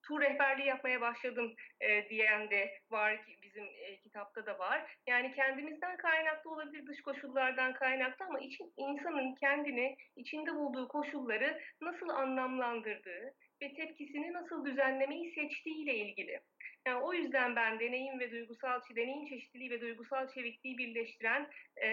tur 0.09 0.21
rehberliği 0.21 0.69
yapmaya 0.69 1.01
başladım 1.01 1.55
e, 1.81 2.09
diyen 2.09 2.51
de 2.51 2.71
var 2.91 3.25
ki 3.25 3.37
bizim 3.43 3.65
e, 3.65 4.01
kitapta 4.01 4.47
da 4.47 4.59
var. 4.59 4.97
Yani 5.07 5.35
kendimizden 5.35 5.97
kaynaklı 5.97 6.51
olabilir, 6.51 6.87
dış 6.87 7.03
koşullardan 7.03 7.75
kaynaklı 7.75 8.25
ama 8.25 8.41
için, 8.41 8.73
insanın 8.77 9.35
kendini 9.35 9.97
içinde 10.17 10.55
bulduğu 10.55 10.89
koşulları 10.89 11.61
nasıl 11.81 12.09
anlamlandırdığı 12.09 13.35
ve 13.63 13.75
tepkisini 13.75 14.33
nasıl 14.33 14.65
düzenlemeyi 14.65 15.33
seçtiğiyle 15.33 15.95
ilgili. 15.95 16.41
Yani 16.87 17.03
o 17.03 17.13
yüzden 17.13 17.57
ben 17.57 17.81
deneyim 17.81 18.21
ve 18.21 18.31
duygusal 18.31 18.81
deneyim 18.97 19.27
çeşitliliği 19.27 19.71
ve 19.71 19.81
duygusal 19.81 20.29
çevikliği 20.29 20.79
birleştiren 20.79 21.49
e, 21.83 21.91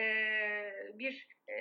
bir 0.93 1.27
e, 1.49 1.53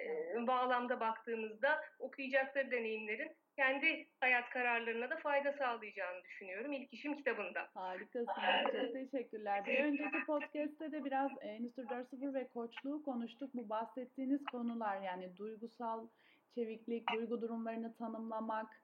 bağlamda 0.47 1.01
baktığımızda 1.01 1.81
okuyacakları 1.99 2.71
deneyimlerin 2.71 3.37
kendi 3.57 4.09
hayat 4.21 4.51
kararlarına 4.51 5.11
da 5.11 5.17
fayda 5.17 5.53
sağlayacağını 5.53 6.25
düşünüyorum. 6.25 6.73
İlk 6.73 6.93
işim 6.95 7.17
kitabında. 7.17 7.69
Harikasınız. 7.75 8.27
Çok 8.73 8.93
teşekkürler. 8.93 9.67
Bir 9.67 9.85
önceki 9.85 10.25
podcast'te 10.27 10.93
de 10.93 11.05
biraz 11.05 11.31
Endüstri 11.41 11.83
4.0 11.83 12.35
ve 12.35 12.49
koçluğu 12.49 13.03
konuştuk. 13.03 13.51
Bu 13.55 13.69
bahsettiğiniz 13.69 14.45
konular 14.45 15.01
yani 15.01 15.37
duygusal 15.37 16.07
çeviklik, 16.55 17.13
duygu 17.13 17.43
durumlarını 17.43 17.97
tanımlamak, 17.97 18.84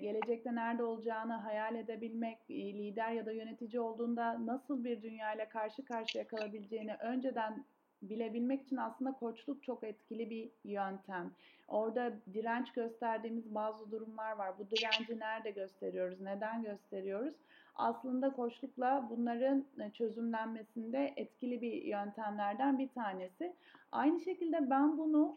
gelecekte 0.00 0.54
nerede 0.54 0.84
olacağını 0.84 1.32
hayal 1.32 1.74
edebilmek, 1.74 2.50
lider 2.50 3.12
ya 3.12 3.26
da 3.26 3.32
yönetici 3.32 3.80
olduğunda 3.80 4.46
nasıl 4.46 4.84
bir 4.84 5.02
dünyayla 5.02 5.48
karşı 5.48 5.84
karşıya 5.84 6.26
kalabileceğini 6.26 6.94
önceden 6.94 7.64
bilebilmek 8.02 8.62
için 8.62 8.76
aslında 8.76 9.12
koçluk 9.12 9.62
çok 9.62 9.84
etkili 9.84 10.30
bir 10.30 10.50
yöntem. 10.64 11.30
Orada 11.68 12.12
direnç 12.34 12.72
gösterdiğimiz 12.72 13.54
bazı 13.54 13.90
durumlar 13.90 14.32
var. 14.32 14.58
Bu 14.58 14.70
direnci 14.70 15.20
nerede 15.20 15.50
gösteriyoruz? 15.50 16.20
Neden 16.20 16.62
gösteriyoruz? 16.62 17.34
Aslında 17.74 18.32
koçlukla 18.32 19.06
bunların 19.10 19.64
e, 19.80 19.90
çözümlenmesinde 19.90 21.12
etkili 21.16 21.60
bir 21.60 21.82
yöntemlerden 21.82 22.78
bir 22.78 22.88
tanesi. 22.88 23.52
Aynı 23.92 24.20
şekilde 24.20 24.70
ben 24.70 24.98
bunu 24.98 25.36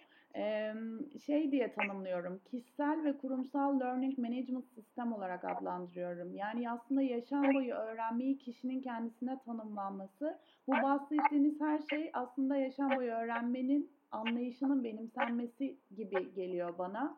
şey 1.25 1.51
diye 1.51 1.73
tanımlıyorum. 1.73 2.41
Kişisel 2.51 3.03
ve 3.03 3.17
kurumsal 3.17 3.79
learning 3.79 4.17
management 4.17 4.65
sistem 4.75 5.13
olarak 5.13 5.45
adlandırıyorum. 5.45 6.35
Yani 6.35 6.71
aslında 6.71 7.01
yaşam 7.01 7.53
boyu 7.53 7.73
öğrenmeyi 7.73 8.37
kişinin 8.37 8.81
kendisine 8.81 9.39
tanımlanması. 9.45 10.37
Bu 10.67 10.71
bahsettiğiniz 10.71 11.61
her 11.61 11.79
şey 11.89 12.09
aslında 12.13 12.57
yaşam 12.57 12.91
boyu 12.95 13.11
öğrenmenin 13.11 13.91
anlayışının 14.11 14.83
benimsenmesi 14.83 15.77
gibi 15.95 16.33
geliyor 16.33 16.77
bana. 16.77 17.17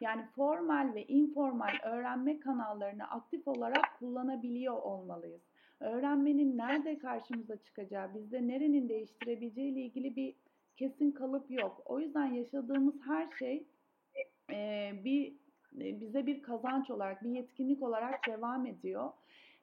Yani 0.00 0.22
formal 0.36 0.94
ve 0.94 1.06
informal 1.06 1.72
öğrenme 1.84 2.40
kanallarını 2.40 3.10
aktif 3.10 3.48
olarak 3.48 3.98
kullanabiliyor 3.98 4.82
olmalıyız. 4.82 5.42
Öğrenmenin 5.80 6.58
nerede 6.58 6.98
karşımıza 6.98 7.56
çıkacağı, 7.56 8.14
bizde 8.14 8.48
nerenin 8.48 8.88
değiştirebileceği 8.88 9.72
ile 9.72 9.80
ilgili 9.80 10.16
bir 10.16 10.34
kesin 10.76 11.10
kalıp 11.10 11.50
yok. 11.50 11.82
O 11.84 12.00
yüzden 12.00 12.26
yaşadığımız 12.26 12.94
her 13.06 13.28
şey 13.38 13.66
e, 14.52 14.90
bir 15.04 15.32
e, 15.80 16.00
bize 16.00 16.26
bir 16.26 16.42
kazanç 16.42 16.90
olarak, 16.90 17.24
bir 17.24 17.30
yetkinlik 17.30 17.82
olarak 17.82 18.28
devam 18.28 18.66
ediyor. 18.66 19.10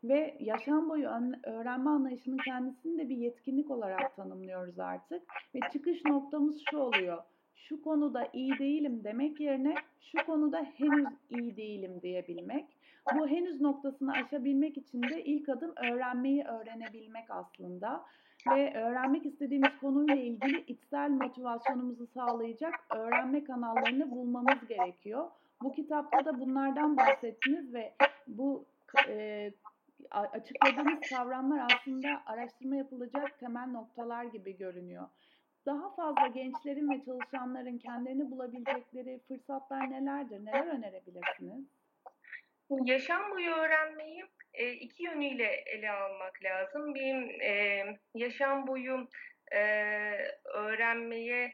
Ve 0.03 0.38
yaşam 0.39 0.89
boyu 0.89 1.10
öğrenme 1.43 1.89
anlayışının 1.89 2.38
kendisini 2.38 2.98
de 2.98 3.10
bir 3.10 3.17
yetkinlik 3.17 3.72
olarak 3.72 4.15
tanımlıyoruz 4.15 4.79
artık. 4.79 5.22
Ve 5.55 5.60
çıkış 5.74 6.05
noktamız 6.05 6.62
şu 6.72 6.77
oluyor. 6.77 7.24
Şu 7.55 7.82
konuda 7.82 8.27
iyi 8.34 8.60
değilim 8.60 9.03
demek 9.03 9.39
yerine 9.39 9.75
şu 10.00 10.25
konuda 10.25 10.63
henüz 10.63 11.08
iyi 11.29 11.58
değilim 11.58 12.01
diyebilmek. 12.01 12.65
Bu 13.12 13.27
henüz 13.27 13.62
noktasını 13.62 14.12
aşabilmek 14.12 14.77
için 14.77 15.03
de 15.03 15.24
ilk 15.24 15.50
adım 15.50 15.74
öğrenmeyi 15.75 16.43
öğrenebilmek 16.43 17.31
aslında 17.31 18.05
ve 18.51 18.74
öğrenmek 18.74 19.25
istediğimiz 19.25 19.77
konuyla 19.81 20.15
ilgili 20.15 20.63
içsel 20.67 21.10
motivasyonumuzu 21.10 22.07
sağlayacak 22.07 22.74
öğrenme 22.89 23.43
kanallarını 23.43 24.12
bulmamız 24.12 24.67
gerekiyor. 24.67 25.31
Bu 25.63 25.72
kitapta 25.72 26.25
da 26.25 26.39
bunlardan 26.39 26.98
bahsettiniz 26.98 27.74
ve 27.74 27.93
bu 28.27 28.65
e, 29.07 29.51
açıkladığınız 30.12 31.00
kavramlar 31.10 31.67
aslında 31.74 32.22
araştırma 32.25 32.75
yapılacak 32.75 33.39
temel 33.39 33.67
noktalar 33.67 34.24
gibi 34.24 34.57
görünüyor. 34.57 35.07
Daha 35.65 35.89
fazla 35.95 36.27
gençlerin 36.27 36.89
ve 36.89 37.03
çalışanların 37.05 37.77
kendilerini 37.77 38.31
bulabilecekleri 38.31 39.19
fırsatlar 39.27 39.91
nelerdir? 39.91 40.45
Neler 40.45 40.67
önerebilirsiniz? 40.67 41.65
Yaşam 42.84 43.32
boyu 43.32 43.51
öğrenmeyi 43.51 44.24
e, 44.53 44.72
iki 44.72 45.03
yönüyle 45.03 45.48
ele 45.48 45.92
almak 45.92 46.44
lazım. 46.44 46.96
Bir 46.96 47.42
e, 47.42 47.86
yaşam 48.15 48.68
boyu 48.68 49.08
e, 49.51 49.62
öğrenmeye 50.53 51.53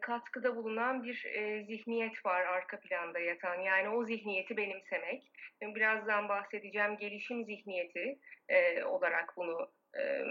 katkıda 0.00 0.56
bulunan 0.56 1.02
bir 1.02 1.24
e, 1.24 1.64
zihniyet 1.64 2.26
var 2.26 2.40
arka 2.40 2.80
planda 2.80 3.18
yatan. 3.18 3.60
Yani 3.60 3.88
o 3.88 4.04
zihniyeti 4.04 4.56
benimsemek. 4.56 5.30
Birazdan 5.62 6.28
bahsedeceğim 6.28 6.96
gelişim 6.96 7.44
zihniyeti 7.44 8.18
e, 8.48 8.84
olarak 8.84 9.36
bunu 9.36 9.70
e, 9.98 10.24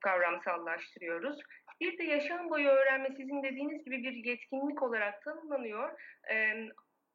kavramsallaştırıyoruz. 0.00 1.38
Bir 1.80 1.98
de 1.98 2.04
yaşam 2.04 2.50
boyu 2.50 2.68
öğrenme 2.68 3.08
sizin 3.10 3.42
dediğiniz 3.42 3.84
gibi 3.84 4.02
bir 4.02 4.24
yetkinlik 4.24 4.82
olarak 4.82 5.22
tanımlanıyor. 5.22 6.00
E, 6.30 6.54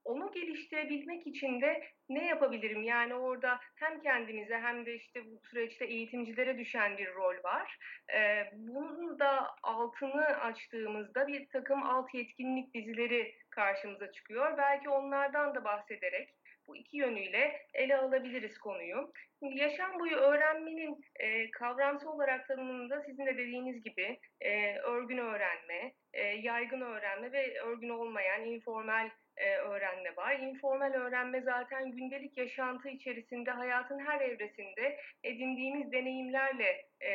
onu 0.06 0.32
geliştirebilmek 0.32 1.28
için 1.28 1.62
de 1.62 1.84
ne 2.10 2.26
yapabilirim? 2.26 2.84
Yani 2.84 3.16
orada 3.16 3.60
hem 3.76 4.02
kendimize 4.02 4.58
hem 4.58 4.86
de 4.86 4.96
işte 4.96 5.26
bu 5.26 5.40
süreçte 5.50 5.86
eğitimcilere 5.86 6.58
düşen 6.58 6.98
bir 6.98 7.14
rol 7.14 7.44
var. 7.44 7.78
Ee, 8.14 8.44
bunun 8.54 9.20
da 9.20 9.56
altını 9.64 10.26
açtığımızda 10.26 11.28
bir 11.28 11.50
takım 11.50 11.84
alt 11.84 12.14
yetkinlik 12.14 12.74
dizileri 12.74 13.36
karşımıza 13.50 14.12
çıkıyor. 14.12 14.58
Belki 14.58 14.90
onlardan 14.90 15.56
da 15.56 15.64
bahsederek 15.66 16.30
bu 16.68 16.76
iki 16.76 16.98
yönüyle 16.98 17.68
ele 17.74 17.98
alabiliriz 17.98 18.58
konuyu. 18.58 19.12
Şimdi 19.40 19.60
yaşam 19.60 20.00
boyu 20.00 20.16
öğrenmenin 20.16 21.02
e, 21.20 21.52
kavramsal 21.52 22.12
olarak 22.12 22.48
tanımında 22.48 23.02
sizin 23.02 23.26
de 23.26 23.38
dediğiniz 23.38 23.84
gibi 23.84 24.20
e, 24.42 24.78
örgün 24.78 25.18
öğrenme, 25.18 25.94
e, 26.14 26.24
yaygın 26.24 26.82
öğrenme 26.82 27.32
ve 27.32 27.62
örgün 27.62 27.90
olmayan 27.90 28.46
informal 28.46 29.10
e, 29.38 29.56
öğrenme 29.56 30.16
var. 30.16 30.40
İnformal 30.40 30.94
öğrenme 30.94 31.42
zaten 31.42 31.92
gündelik 31.92 32.38
yaşantı 32.38 32.90
içerisinde 32.90 33.52
hayatın 33.52 34.00
her 34.00 34.22
evresinde 34.22 35.00
edindiğimiz 35.24 35.92
deneyimlerle 35.92 36.86
e, 37.02 37.14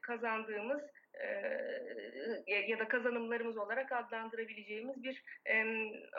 kazandığımız 0.00 0.82
e, 2.46 2.54
ya 2.54 2.78
da 2.78 2.88
kazanımlarımız 2.88 3.56
olarak 3.56 3.92
adlandırabileceğimiz 3.92 5.02
bir 5.04 5.22
e, 5.46 5.64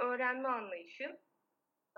öğrenme 0.04 0.50
anlayışı. 0.50 1.04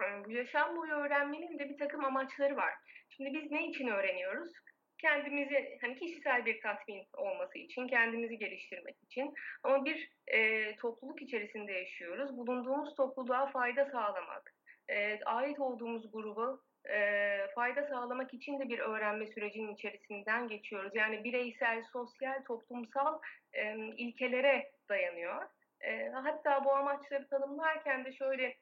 E, 0.04 0.26
Bu 0.26 0.32
yaşam 0.32 0.78
boyu 0.78 0.94
öğrenmenin 0.94 1.60
de 1.60 1.70
bir 1.70 1.78
takım 1.78 2.06
amaçları 2.06 2.56
var. 2.56 2.74
Şimdi 3.10 3.34
biz 3.34 3.52
ne 3.52 3.68
için 3.68 3.88
öğreniyoruz? 3.88 4.54
Kendimizi, 5.02 5.78
hani 5.82 6.00
kişisel 6.00 6.46
bir 6.46 6.62
tatmin 6.62 7.08
olması 7.18 7.58
için, 7.58 7.88
kendimizi 7.88 8.38
geliştirmek 8.38 9.04
için. 9.04 9.34
Ama 9.64 9.86
bir 9.86 10.12
e, 10.28 10.76
topluluk 10.76 11.22
içerisinde 11.22 11.72
yaşıyoruz. 11.72 12.38
Bulunduğumuz 12.38 12.96
topluluğa 12.96 13.48
fayda 13.48 13.86
sağlamak, 13.86 14.54
e, 14.90 15.20
ait 15.26 15.60
olduğumuz 15.60 16.12
gruba 16.12 16.60
e, 16.90 17.38
fayda 17.56 17.88
sağlamak 17.88 18.34
için 18.34 18.60
de 18.60 18.70
bir 18.70 18.80
öğrenme 18.80 19.28
sürecinin 19.28 19.74
içerisinden 19.74 20.48
geçiyoruz. 20.48 20.92
Yani 20.96 21.24
bireysel, 21.24 21.84
sosyal, 21.94 22.44
toplumsal 22.44 23.20
e, 23.54 23.76
ilkelere 23.78 24.72
dayanıyor. 24.90 25.50
E, 25.82 26.10
hatta 26.10 26.66
bu 26.66 26.74
amaçları 26.74 27.28
tanımlarken 27.28 28.06
de 28.06 28.14
şöyle 28.14 28.58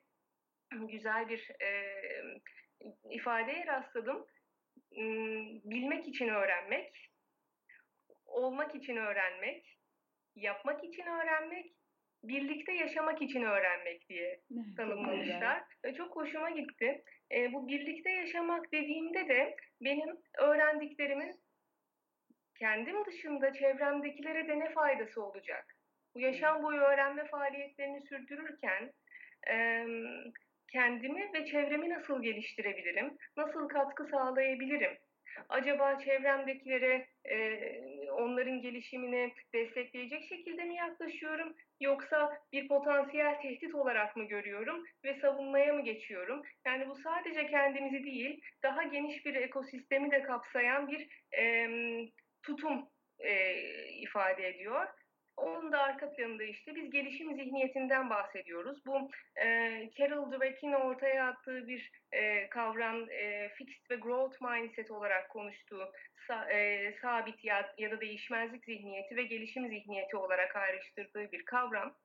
güzel 0.72 1.30
bir 1.30 1.52
e, 1.62 1.94
ifadeye 3.10 3.66
rastladım. 3.68 4.26
Bilmek 5.66 6.08
için 6.08 6.28
öğrenmek, 6.28 7.10
olmak 8.26 8.76
için 8.76 8.96
öğrenmek, 8.96 9.78
yapmak 10.36 10.84
için 10.84 11.06
öğrenmek, 11.06 11.74
birlikte 12.24 12.74
yaşamak 12.74 13.22
için 13.22 13.42
öğrenmek 13.42 14.10
diye 14.10 14.42
Çok 14.50 14.78
tanımlamışlar. 14.78 15.64
Ve 15.86 15.94
çok 15.94 16.16
hoşuma 16.16 16.50
gitti. 16.50 17.04
E, 17.32 17.54
bu 17.54 17.68
birlikte 17.68 18.12
yaşamak 18.12 18.72
dediğimde 18.72 19.30
de 19.30 19.56
benim 19.82 20.18
öğrendiklerimin 20.38 21.40
kendim 22.60 23.06
dışında 23.06 23.54
çevremdekilere 23.54 24.48
de 24.48 24.60
ne 24.60 24.74
faydası 24.74 25.24
olacak? 25.24 25.76
Bu 26.16 26.20
yaşam 26.20 26.64
boyu 26.64 26.80
öğrenme 26.80 27.26
faaliyetlerini 27.26 28.02
sürdürürken 28.02 28.94
e, 29.50 29.86
kendimi 30.72 31.34
ve 31.34 31.46
çevremi 31.46 31.90
nasıl 31.90 32.24
geliştirebilirim? 32.24 33.18
Nasıl 33.38 33.68
katkı 33.68 34.06
sağlayabilirim? 34.06 34.98
Acaba 35.50 36.00
çevremdekilere 36.00 37.08
e, 37.26 37.62
onların 38.12 38.62
gelişimini 38.62 39.34
destekleyecek 39.54 40.24
şekilde 40.30 40.64
mi 40.64 40.76
yaklaşıyorum? 40.76 41.56
Yoksa 41.82 42.38
bir 42.54 42.68
potansiyel 42.68 43.42
tehdit 43.42 43.76
olarak 43.76 44.16
mı 44.16 44.24
görüyorum 44.24 44.84
ve 45.06 45.20
savunmaya 45.22 45.74
mı 45.74 45.84
geçiyorum? 45.84 46.42
Yani 46.66 46.90
bu 46.90 46.96
sadece 46.96 47.48
kendimizi 47.48 48.04
değil, 48.04 48.42
daha 48.64 48.84
geniş 48.84 49.26
bir 49.26 49.36
ekosistemi 49.36 50.12
de 50.12 50.22
kapsayan 50.22 50.88
bir 50.88 51.08
tutum 52.44 52.90
e, 53.20 53.56
ifade 54.02 54.48
ediyor. 54.48 54.88
Onun 55.40 55.72
da 55.72 55.80
arka 55.80 56.12
planında 56.12 56.44
işte 56.44 56.76
biz 56.76 56.92
gelişim 56.92 57.36
zihniyetinden 57.36 58.10
bahsediyoruz. 58.10 58.86
Bu 58.86 59.10
e, 59.36 59.90
Carol 59.98 60.32
Dweck'in 60.32 60.72
ortaya 60.72 61.28
attığı 61.28 61.68
bir 61.68 61.92
e, 62.12 62.50
kavram 62.50 63.10
e, 63.10 63.50
fixed 63.50 63.92
ve 63.92 63.96
growth 63.96 64.42
mindset 64.42 64.92
olarak 64.92 65.30
konuştuğu 65.30 65.92
sa, 66.28 66.52
e, 66.52 66.94
sabit 67.02 67.46
ya, 67.46 67.74
ya 67.78 67.92
da 67.92 68.02
değişmezlik 68.02 68.66
zihniyeti 68.66 69.16
ve 69.16 69.24
gelişim 69.24 69.68
zihniyeti 69.68 70.18
olarak 70.18 70.56
ayrıştırdığı 70.56 71.32
bir 71.32 71.46
kavram. 71.46 71.96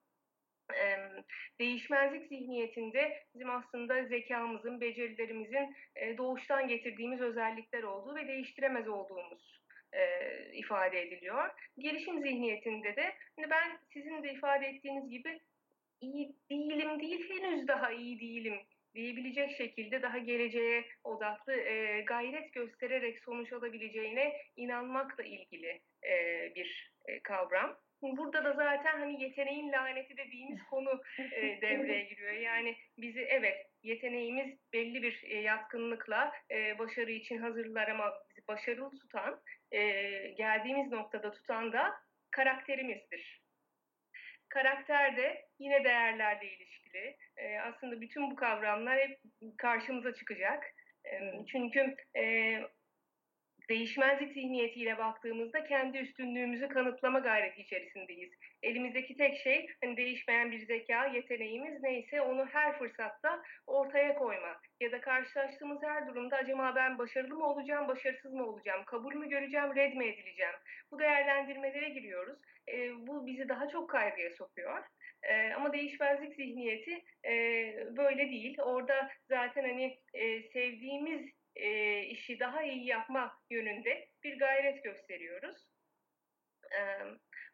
E, 0.74 0.98
değişmezlik 1.58 2.28
zihniyetinde 2.28 3.22
bizim 3.34 3.50
aslında 3.50 4.04
zekamızın, 4.04 4.80
becerilerimizin 4.80 5.76
e, 5.96 6.16
doğuştan 6.16 6.68
getirdiğimiz 6.68 7.20
özellikler 7.20 7.82
olduğu 7.82 8.16
ve 8.16 8.28
değiştiremez 8.28 8.88
olduğumuz 8.88 9.63
e, 9.94 10.04
ifade 10.52 11.02
ediliyor. 11.02 11.50
Gelişim 11.78 12.22
zihniyetinde 12.22 12.96
de 12.96 13.14
hani 13.36 13.50
ben 13.50 13.78
sizin 13.92 14.22
de 14.22 14.32
ifade 14.32 14.66
ettiğiniz 14.66 15.10
gibi 15.10 15.40
iyi 16.00 16.34
değilim 16.50 17.00
değil, 17.00 17.28
henüz 17.30 17.68
daha 17.68 17.92
iyi 17.92 18.20
değilim 18.20 18.60
diyebilecek 18.94 19.56
şekilde 19.56 20.02
daha 20.02 20.18
geleceğe 20.18 20.84
odaklı 21.04 21.54
e, 21.54 22.00
gayret 22.00 22.52
göstererek 22.52 23.18
sonuç 23.18 23.52
alabileceğine 23.52 24.36
inanmakla 24.56 25.24
ilgili 25.24 25.80
e, 26.04 26.14
bir 26.54 26.92
e, 27.06 27.20
kavram. 27.20 27.76
Burada 28.02 28.44
da 28.44 28.52
zaten 28.52 28.98
hani 28.98 29.22
yeteneğin 29.22 29.72
laneti 29.72 30.16
dediğimiz 30.16 30.62
konu 30.70 31.02
e, 31.18 31.60
devreye 31.62 32.04
giriyor. 32.04 32.32
Yani 32.32 32.76
bizi 32.98 33.20
evet 33.20 33.66
yeteneğimiz 33.82 34.58
belli 34.72 35.02
bir 35.02 35.22
e, 35.24 35.40
yatkınlıkla 35.40 36.32
e, 36.50 36.78
başarı 36.78 37.10
için 37.10 37.38
hazırlar 37.38 37.88
ama 37.88 38.12
bizi 38.30 38.48
başarılı 38.48 38.90
tutan, 38.90 39.40
e, 39.74 39.82
geldiğimiz 40.28 40.92
noktada 40.92 41.32
tutan 41.32 41.72
da 41.72 41.94
karakterimizdir. 42.30 43.44
Karakter 44.48 45.16
de 45.16 45.44
yine 45.58 45.84
değerlerle 45.84 46.46
ilişkili. 46.46 47.16
E, 47.36 47.58
aslında 47.58 48.00
bütün 48.00 48.30
bu 48.30 48.36
kavramlar 48.36 48.98
hep 48.98 49.18
karşımıza 49.58 50.14
çıkacak. 50.14 50.64
E, 51.04 51.44
çünkü 51.52 51.96
e, 52.16 52.24
değişmezlik 53.68 54.32
zihniyetiyle 54.32 54.98
baktığımızda 54.98 55.64
kendi 55.64 55.98
üstünlüğümüzü 55.98 56.68
kanıtlama 56.68 57.18
gayreti 57.18 57.62
içerisindeyiz. 57.62 58.32
Elimizdeki 58.64 59.16
tek 59.16 59.36
şey 59.38 59.66
hani 59.84 59.96
değişmeyen 59.96 60.52
bir 60.52 60.66
zeka, 60.66 61.06
yeteneğimiz 61.06 61.82
neyse 61.82 62.20
onu 62.20 62.46
her 62.46 62.78
fırsatta 62.78 63.42
ortaya 63.66 64.14
koyma. 64.14 64.60
Ya 64.80 64.92
da 64.92 65.00
karşılaştığımız 65.00 65.82
her 65.82 66.06
durumda 66.06 66.36
acaba 66.36 66.72
ben 66.76 66.98
başarılı 66.98 67.34
mı 67.34 67.46
olacağım, 67.46 67.88
başarısız 67.88 68.32
mı 68.32 68.46
olacağım, 68.46 68.84
kabul 68.84 69.14
mü 69.14 69.28
göreceğim, 69.28 69.76
red 69.76 69.94
mi 69.94 70.06
edileceğim? 70.06 70.54
Bu 70.90 70.98
değerlendirmelere 70.98 71.88
giriyoruz. 71.88 72.38
E, 72.68 73.06
bu 73.06 73.26
bizi 73.26 73.48
daha 73.48 73.68
çok 73.68 73.90
kaygıya 73.90 74.30
sokuyor. 74.30 74.84
E, 75.22 75.52
ama 75.52 75.72
değişmezlik 75.72 76.34
zihniyeti 76.34 77.02
e, 77.26 77.32
böyle 77.96 78.30
değil. 78.30 78.58
Orada 78.60 79.10
zaten 79.28 79.62
hani 79.62 79.98
e, 80.14 80.42
sevdiğimiz 80.42 81.30
e, 81.56 82.00
işi 82.02 82.40
daha 82.40 82.62
iyi 82.62 82.86
yapma 82.86 83.38
yönünde 83.50 84.08
bir 84.24 84.38
gayret 84.38 84.84
gösteriyoruz. 84.84 85.73
E, 86.78 86.80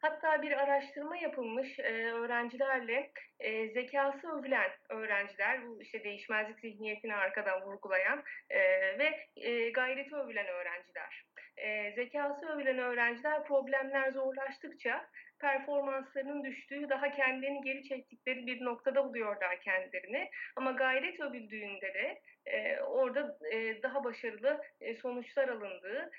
hatta 0.01 0.43
bir 0.43 0.53
araştırma 0.53 1.17
yapılmış 1.17 1.79
e, 1.79 2.13
öğrencilerle 2.13 3.11
e, 3.41 3.69
zekası 3.69 4.29
övülen 4.29 4.71
öğrenciler, 4.89 5.67
bu 5.67 5.83
işte 5.83 6.05
değişmezlik 6.05 6.61
zihniyetini 6.61 7.15
arkadan 7.15 7.63
vurgulayan 7.63 8.23
e, 8.51 8.59
ve 8.99 9.27
e, 9.37 9.71
gayreti 9.71 10.17
övülen 10.17 10.47
öğrenciler. 10.47 11.25
E, 11.57 11.93
zekası 11.93 12.47
övülen 12.47 12.79
öğrenciler 12.79 13.45
problemler 13.45 14.13
zorlaştıkça 14.13 15.07
performanslarının 15.41 16.45
düştüğü, 16.45 16.89
daha 16.89 17.13
kendilerini 17.13 17.61
geri 17.61 17.85
çektikleri 17.85 18.47
bir 18.47 18.65
noktada 18.65 19.05
buluyorlar 19.05 19.61
kendilerini. 19.61 20.31
Ama 20.57 20.71
gayret 20.71 21.21
övüldüğünde 21.21 21.95
de 21.95 22.21
e, 22.47 22.81
orada 22.81 23.39
e, 23.53 23.83
daha 23.83 24.05
başarılı 24.05 24.61
e, 24.81 24.95
sonuçlar 24.95 25.49
alındığı 25.49 26.11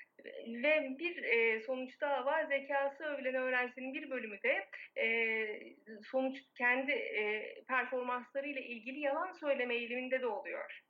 ve 0.46 0.96
bir 0.98 1.22
e, 1.22 1.60
sonuç 1.60 2.00
daha 2.00 2.24
var. 2.24 2.44
Zekası 2.44 3.04
övülen 3.04 3.34
öğrencilerin 3.34 3.94
bir 3.94 4.10
bölümü 4.10 4.42
de 4.42 4.66
e, 5.00 5.06
sonuç 6.10 6.38
kendi 6.58 6.92
e, 6.92 7.54
performanslarıyla 7.68 8.60
ilgili 8.60 9.00
yalan 9.00 9.32
söyleme 9.32 9.74
eğiliminde 9.74 10.20
de 10.20 10.26
oluyor. 10.26 10.82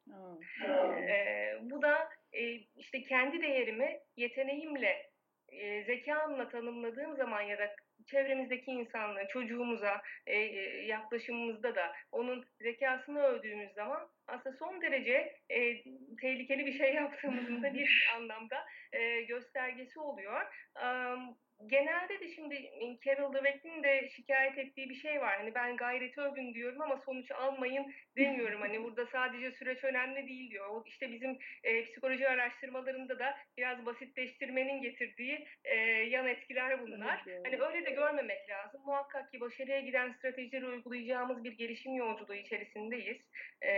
E, 1.08 1.56
bu 1.60 1.82
da 1.82 2.08
e, 2.32 2.42
işte 2.76 3.02
kendi 3.02 3.42
değerimi 3.42 3.98
yeteneğimle, 4.16 5.10
e, 5.48 5.84
zekamla 5.84 6.48
tanımladığım 6.48 7.16
zaman 7.16 7.42
ya 7.42 7.58
da 7.58 7.74
çevremizdeki 8.06 8.70
insanla, 8.70 9.28
çocuğumuza 9.28 10.02
e, 10.26 10.36
e, 10.38 10.86
yaklaşımımızda 10.86 11.74
da 11.74 11.92
onun 12.12 12.44
zekasını 12.60 13.22
övdüğümüz 13.22 13.72
zaman 13.72 14.08
aslında 14.26 14.56
son 14.56 14.82
derece 14.82 15.36
e, 15.50 15.82
tehlikeli 16.20 16.66
bir 16.66 16.78
şey 16.78 16.94
yaptığımızın 16.94 17.62
da 17.62 17.74
bir 17.74 18.10
anlamda 18.16 18.66
e, 18.92 19.22
göstergesi 19.22 20.00
oluyor. 20.00 20.42
Am, 20.74 21.36
genelde 21.66 22.20
de 22.20 22.28
şimdi 22.28 22.70
Carol 23.04 23.32
Dweck'in 23.32 23.82
de 23.82 24.08
şikayet 24.08 24.58
ettiği 24.58 24.88
bir 24.90 24.94
şey 24.94 25.20
var. 25.20 25.36
Hani 25.38 25.54
ben 25.54 25.76
gayreti 25.76 26.20
övün 26.20 26.54
diyorum 26.54 26.82
ama 26.82 26.96
sonuç 26.96 27.30
almayın 27.30 27.92
demiyorum. 28.16 28.60
Hani 28.60 28.82
burada 28.84 29.06
sadece 29.06 29.52
süreç 29.52 29.84
önemli 29.84 30.28
değil 30.28 30.50
diyor. 30.50 30.66
O 30.70 30.84
işte 30.86 31.12
bizim 31.12 31.38
e, 31.64 31.84
psikoloji 31.84 32.28
araştırmalarında 32.28 33.18
da 33.18 33.36
biraz 33.58 33.86
basitleştirmenin 33.86 34.82
getirdiği 34.82 35.46
e, 35.64 35.76
yan 35.86 36.26
etkiler 36.26 36.80
bunlar. 36.80 37.22
Evet, 37.26 37.40
Hani 37.46 37.62
öyle 37.62 37.86
de 37.86 37.90
görmemek 37.90 38.50
lazım. 38.50 38.82
Muhakkak 38.86 39.32
ki 39.32 39.40
başarıya 39.40 39.80
giden 39.80 40.12
stratejileri 40.12 40.66
uygulayacağımız 40.66 41.44
bir 41.44 41.52
gelişim 41.52 41.94
yolculuğu 41.94 42.34
içerisindeyiz. 42.34 43.18
E, 43.62 43.72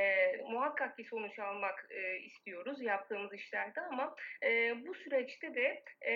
muhakkak 0.51 0.97
ki 0.97 1.05
sonuç 1.05 1.39
almak 1.39 1.87
e, 1.91 2.19
istiyoruz 2.19 2.83
yaptığımız 2.83 3.35
işlerde 3.35 3.81
ama 3.81 4.15
e, 4.45 4.75
bu 4.87 4.95
süreçte 4.95 5.55
de 5.55 5.83
e, 6.07 6.15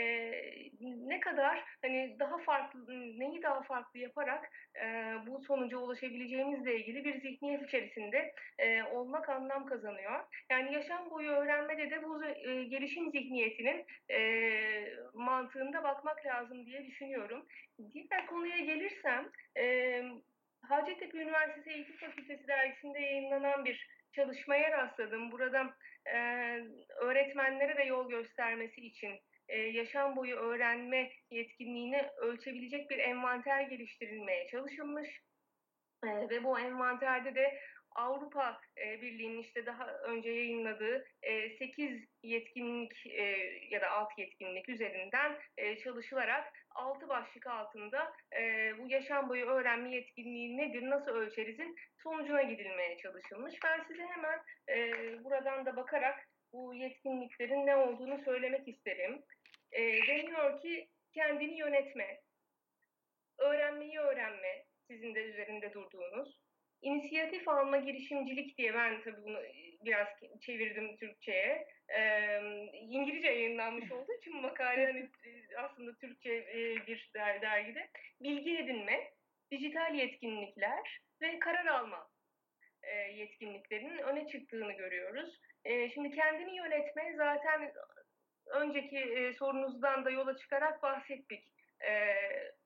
ne 0.81 1.21
kadar 1.21 1.58
hani 1.83 2.17
daha 2.19 2.39
farklı 2.39 2.87
neyi 3.19 3.43
daha 3.43 3.63
farklı 3.63 3.99
yaparak 3.99 4.51
e, 4.83 5.15
bu 5.27 5.43
sonuca 5.43 5.77
ulaşabileceğimizle 5.77 6.77
ilgili 6.77 7.05
bir 7.05 7.21
zihniyet 7.21 7.63
içerisinde 7.63 8.35
e, 8.59 8.83
olmak 8.83 9.29
anlam 9.29 9.67
kazanıyor. 9.67 10.25
Yani 10.51 10.75
yaşam 10.75 11.11
boyu 11.11 11.31
öğrenmede 11.31 11.91
de 11.91 12.03
bu 12.03 12.25
e, 12.25 12.65
gelişim 12.65 13.11
zihniyetinin 13.11 13.87
e, 14.11 14.21
mantığında 15.15 15.83
bakmak 15.83 16.27
lazım 16.27 16.67
diye 16.67 16.87
düşünüyorum. 16.87 17.47
Diğer 17.95 18.27
konuya 18.27 18.59
gelirsem 18.59 19.29
e, 19.59 20.03
Hacettepe 20.63 21.19
Üniversitesi 21.19 21.71
Eğitim 21.71 21.97
Fakültesi 21.97 22.49
dergisinde 22.49 23.01
yayınlanan 23.01 23.65
bir 23.65 23.89
çalışmaya 24.13 24.71
rastladım. 24.71 25.33
Burada 25.33 25.75
e, 26.07 26.17
öğretmenlere 26.97 27.77
de 27.77 27.83
yol 27.83 28.09
göstermesi 28.09 28.81
için 28.81 29.21
e, 29.49 29.59
yaşam 29.59 30.17
boyu 30.17 30.37
öğrenme 30.37 31.11
yetkinliğini 31.31 32.03
ölçebilecek 32.17 32.91
bir 32.91 32.99
envanter 32.99 33.63
geliştirilmeye 33.63 34.47
çalışılmış. 34.47 35.09
E, 36.05 36.09
ve 36.31 36.45
bu 36.45 36.59
envanterde 36.61 37.35
de 37.35 37.59
Avrupa 37.95 38.61
e, 38.77 39.03
Birliği'nin 39.03 39.43
işte 39.43 39.67
daha 39.67 39.87
önce 39.87 40.31
yayınladığı 40.31 41.05
e, 41.23 41.51
8 41.51 42.05
yetkinlik 42.23 43.07
ya 43.71 43.81
da 43.81 43.91
alt 43.91 44.19
yetkinlik 44.19 44.69
üzerinden 44.69 45.39
çalışılarak 45.85 46.53
6 46.71 47.09
başlık 47.09 47.47
altında 47.47 48.13
bu 48.79 48.91
yaşam 48.91 49.29
boyu 49.29 49.47
öğrenme 49.47 49.95
yetkinliği 49.95 50.57
nedir, 50.57 50.91
nasıl 50.91 51.11
ölçerizin 51.11 51.77
sonucuna 52.03 52.43
gidilmeye 52.43 52.97
çalışılmış. 52.97 53.55
Ben 53.65 53.85
size 53.89 54.03
hemen 54.07 54.41
buradan 55.25 55.67
da 55.67 55.77
bakarak 55.77 56.29
bu 56.53 56.75
yetkinliklerin 56.75 57.67
ne 57.67 57.77
olduğunu 57.77 58.19
söylemek 58.25 58.69
isterim. 58.69 59.23
E, 59.73 59.83
deniyor 60.07 60.63
ki 60.63 60.89
kendini 61.15 61.59
yönetme, 61.59 62.21
öğrenmeyi 63.39 63.99
öğrenme, 63.99 64.65
sizin 64.87 65.15
de 65.15 65.21
üzerinde 65.21 65.73
durduğunuz. 65.73 66.39
İnisiyatif 66.83 67.49
alma 67.49 67.77
girişimcilik 67.77 68.59
diye 68.59 68.75
ben 68.75 69.03
tabii 69.03 69.23
bunu 69.23 69.39
biraz 69.85 70.09
çevirdim 70.41 70.97
Türkçe'ye. 70.97 71.67
Ee, 71.89 72.41
İngilizce 72.73 73.29
yayınlanmış 73.29 73.93
olduğu 73.93 74.13
için 74.21 74.37
makale 74.37 74.87
hani 74.87 75.09
aslında 75.57 75.95
Türkçe 75.95 76.35
e, 76.35 76.87
bir 76.87 77.11
der, 77.15 77.43
dergide. 77.43 77.89
Bilgi 78.21 78.59
edinme, 78.59 79.11
dijital 79.51 79.95
yetkinlikler 79.95 81.01
ve 81.23 81.39
karar 81.39 81.67
alma 81.67 82.09
e, 82.83 82.97
yetkinliklerinin 82.97 83.99
öne 83.99 84.29
çıktığını 84.29 84.73
görüyoruz. 84.73 85.41
E, 85.65 85.91
şimdi 85.91 86.11
kendini 86.11 86.57
yönetme 86.57 87.15
zaten 87.17 87.73
önceki 88.51 88.99
e, 88.99 89.33
sorunuzdan 89.33 90.05
da 90.05 90.11
yola 90.11 90.37
çıkarak 90.37 90.83
bahsettik. 90.83 91.45
E, 91.81 92.15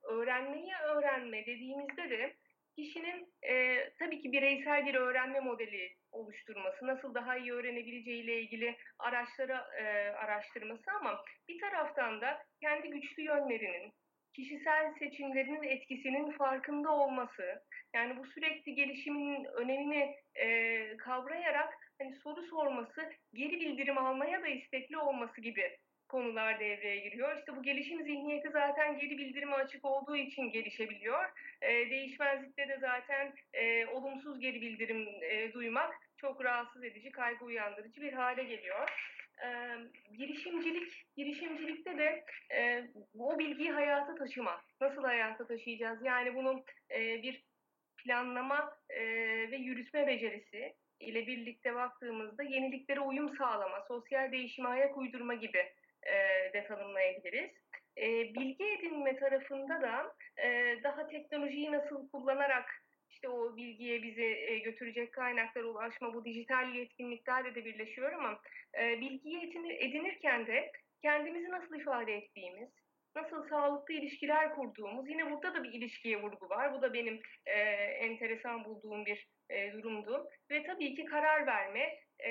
öğrenmeyi 0.03 0.73
öğrenme 0.83 1.45
dediğimizde 1.45 2.09
de 2.09 2.33
kişinin 2.75 3.33
e, 3.41 3.83
tabii 3.99 4.21
ki 4.21 4.31
bireysel 4.31 4.85
bir 4.85 4.95
öğrenme 4.95 5.39
modeli 5.39 5.95
oluşturması, 6.11 6.87
nasıl 6.87 7.13
daha 7.13 7.37
iyi 7.37 7.53
öğrenebileceğiyle 7.53 8.41
ilgili 8.41 8.75
araçları 8.99 9.57
e, 9.77 9.83
araştırması 10.09 10.91
ama 10.99 11.23
bir 11.49 11.59
taraftan 11.59 12.21
da 12.21 12.43
kendi 12.61 12.89
güçlü 12.89 13.23
yönlerinin, 13.23 13.93
kişisel 14.33 14.93
seçimlerinin 14.99 15.63
etkisinin 15.63 16.31
farkında 16.31 16.91
olması, 16.91 17.63
yani 17.95 18.17
bu 18.17 18.25
sürekli 18.25 18.75
gelişimin 18.75 19.45
önemini 19.45 20.15
e, 20.35 20.97
kavrayarak 20.97 21.73
hani 21.99 22.15
soru 22.15 22.41
sorması, 22.43 23.11
geri 23.33 23.59
bildirim 23.59 23.97
almaya 23.97 24.41
da 24.41 24.47
istekli 24.47 24.97
olması 24.97 25.41
gibi 25.41 25.77
konular 26.13 26.59
devreye 26.59 26.97
giriyor. 26.97 27.37
İşte 27.39 27.55
bu 27.55 27.63
gelişim 27.63 28.03
zihniyeti 28.03 28.49
zaten 28.49 28.99
geri 28.99 29.17
bildirime 29.17 29.55
açık 29.55 29.85
olduğu 29.85 30.15
için 30.15 30.51
gelişebiliyor. 30.51 31.23
E, 31.61 31.89
değişmezlikte 31.89 32.67
de 32.67 32.77
zaten 32.81 33.33
e, 33.53 33.85
olumsuz 33.85 34.39
geri 34.39 34.61
bildirim 34.61 35.07
e, 35.21 35.53
duymak 35.53 35.95
çok 36.17 36.43
rahatsız 36.43 36.83
edici, 36.83 37.11
kaygı 37.11 37.45
uyandırıcı 37.45 38.01
bir 38.01 38.13
hale 38.13 38.43
geliyor. 38.43 38.89
E, 39.43 39.47
girişimcilik, 40.17 41.05
girişimcilikte 41.17 41.97
de 41.97 42.25
e, 42.55 42.83
o 43.19 43.39
bilgiyi 43.39 43.71
hayata 43.71 44.15
taşıma. 44.15 44.61
Nasıl 44.81 45.03
hayata 45.03 45.47
taşıyacağız? 45.47 45.99
Yani 46.03 46.35
bunun 46.35 46.63
e, 46.91 47.23
bir 47.23 47.43
planlama 47.97 48.77
e, 48.89 49.01
ve 49.51 49.57
yürütme 49.57 50.07
becerisi 50.07 50.73
ile 51.03 51.27
birlikte 51.27 51.75
baktığımızda 51.75 52.43
yeniliklere 52.43 52.99
uyum 52.99 53.35
sağlama, 53.37 53.85
sosyal 53.87 54.31
değişime 54.31 54.69
ayak 54.69 54.97
uydurma 54.97 55.33
gibi 55.33 55.71
e, 56.03 56.13
de 56.53 56.65
tanımlayabiliriz. 56.67 57.51
E, 57.97 58.05
bilgi 58.35 58.63
edinme 58.63 59.15
tarafında 59.15 59.81
da 59.81 60.15
e, 60.43 60.77
daha 60.83 61.07
teknolojiyi 61.07 61.71
nasıl 61.71 62.09
kullanarak 62.09 62.83
işte 63.09 63.29
o 63.29 63.55
bilgiye 63.55 64.03
bizi 64.03 64.23
e, 64.23 64.59
götürecek 64.59 65.13
kaynaklara 65.13 65.65
ulaşma 65.65 66.13
bu 66.13 66.25
dijital 66.25 66.75
yetkinliklerle 66.75 67.55
de 67.55 67.65
birleşiyor 67.65 68.13
ama 68.13 68.39
e, 68.79 69.01
bilgiyi 69.01 69.37
edinir, 69.37 69.75
edinirken 69.79 70.47
de 70.47 70.71
kendimizi 71.01 71.49
nasıl 71.49 71.79
ifade 71.79 72.17
ettiğimiz, 72.17 72.69
nasıl 73.15 73.47
sağlıklı 73.49 73.93
ilişkiler 73.93 74.55
kurduğumuz, 74.55 75.09
yine 75.09 75.31
burada 75.31 75.53
da 75.53 75.63
bir 75.63 75.73
ilişkiye 75.73 76.21
vurgu 76.21 76.49
var. 76.49 76.73
Bu 76.73 76.81
da 76.81 76.93
benim 76.93 77.21
e, 77.45 77.59
enteresan 78.05 78.65
bulduğum 78.65 79.05
bir 79.05 79.27
e, 79.49 79.73
durumdu. 79.73 80.29
Ve 80.51 80.63
tabii 80.63 80.95
ki 80.95 81.05
karar 81.05 81.47
verme 81.47 81.99
e, 82.19 82.29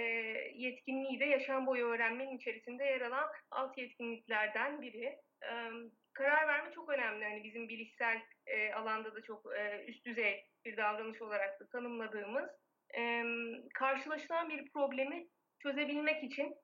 yetkinliği 0.55 1.21
de 1.21 1.25
yaşam 1.25 1.67
boyu 1.67 1.87
öğrenmenin 1.87 2.37
içerisinde 2.37 2.85
yer 2.85 3.01
alan 3.01 3.29
alt 3.51 3.79
yetkinliklerden 3.79 4.83
biri. 4.83 5.19
E, 5.43 5.53
karar 6.13 6.49
verme 6.49 6.73
çok 6.73 6.89
önemli. 6.89 7.25
Hani 7.25 7.45
bizim 7.45 7.69
bilişsel 7.69 8.21
e, 8.47 8.73
alanda 8.73 9.15
da 9.15 9.23
çok 9.23 9.57
e, 9.57 9.85
üst 9.87 10.07
düzey 10.07 10.45
bir 10.65 10.77
davranış 10.77 11.23
olarak 11.23 11.61
da 11.61 11.69
tanımladığımız. 11.69 12.51
E, 12.99 13.25
karşılaşılan 13.75 14.49
bir 14.51 14.71
problemi 14.71 15.27
çözebilmek 15.63 16.25
için 16.25 16.55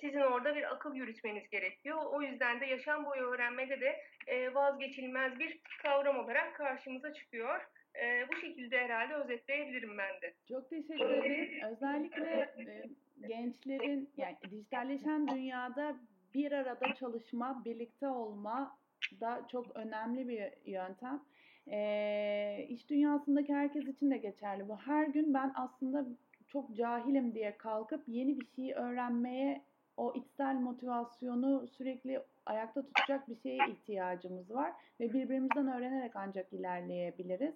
sizin 0.00 0.20
orada 0.20 0.54
bir 0.56 0.72
akıl 0.72 0.94
yürütmeniz 0.94 1.50
gerekiyor. 1.50 1.98
O 2.12 2.22
yüzden 2.22 2.60
de 2.60 2.66
yaşam 2.66 3.04
boyu 3.04 3.22
öğrenmede 3.22 3.80
de 3.80 4.00
e, 4.26 4.54
vazgeçilmez 4.54 5.38
bir 5.38 5.60
kavram 5.82 6.18
olarak 6.18 6.54
karşımıza 6.54 7.12
çıkıyor. 7.12 7.60
E, 8.02 8.28
bu 8.32 8.36
şekilde 8.36 8.78
herhalde 8.78 9.14
özetleyebilirim 9.14 9.98
ben 9.98 10.20
de. 10.20 10.34
Çok 10.48 10.70
teşekkür 10.70 11.10
ederim. 11.10 11.64
Özellikle 11.72 12.54
e, 12.58 13.28
gençlerin 13.28 14.10
yani 14.16 14.36
dijitalleşen 14.50 15.28
dünyada 15.28 15.96
bir 16.34 16.52
arada 16.52 16.94
çalışma, 16.94 17.62
birlikte 17.64 18.08
olma 18.08 18.78
da 19.20 19.46
çok 19.52 19.76
önemli 19.76 20.28
bir 20.28 20.70
yöntem. 20.72 21.22
E, 21.70 22.66
iş 22.68 22.90
dünyasındaki 22.90 23.54
herkes 23.54 23.88
için 23.88 24.10
de 24.10 24.16
geçerli 24.16 24.68
bu. 24.68 24.76
Her 24.76 25.06
gün 25.06 25.34
ben 25.34 25.52
aslında 25.54 26.06
çok 26.48 26.76
cahilim 26.76 27.34
diye 27.34 27.56
kalkıp 27.56 28.02
yeni 28.08 28.40
bir 28.40 28.46
şey 28.56 28.72
öğrenmeye 28.74 29.62
o 30.00 30.12
içsel 30.14 30.54
motivasyonu 30.54 31.66
sürekli 31.66 32.20
ayakta 32.46 32.82
tutacak 32.82 33.28
bir 33.28 33.36
şeye 33.36 33.58
ihtiyacımız 33.68 34.50
var 34.50 34.72
ve 35.00 35.12
birbirimizden 35.12 35.68
öğrenerek 35.68 36.16
ancak 36.16 36.52
ilerleyebiliriz. 36.52 37.54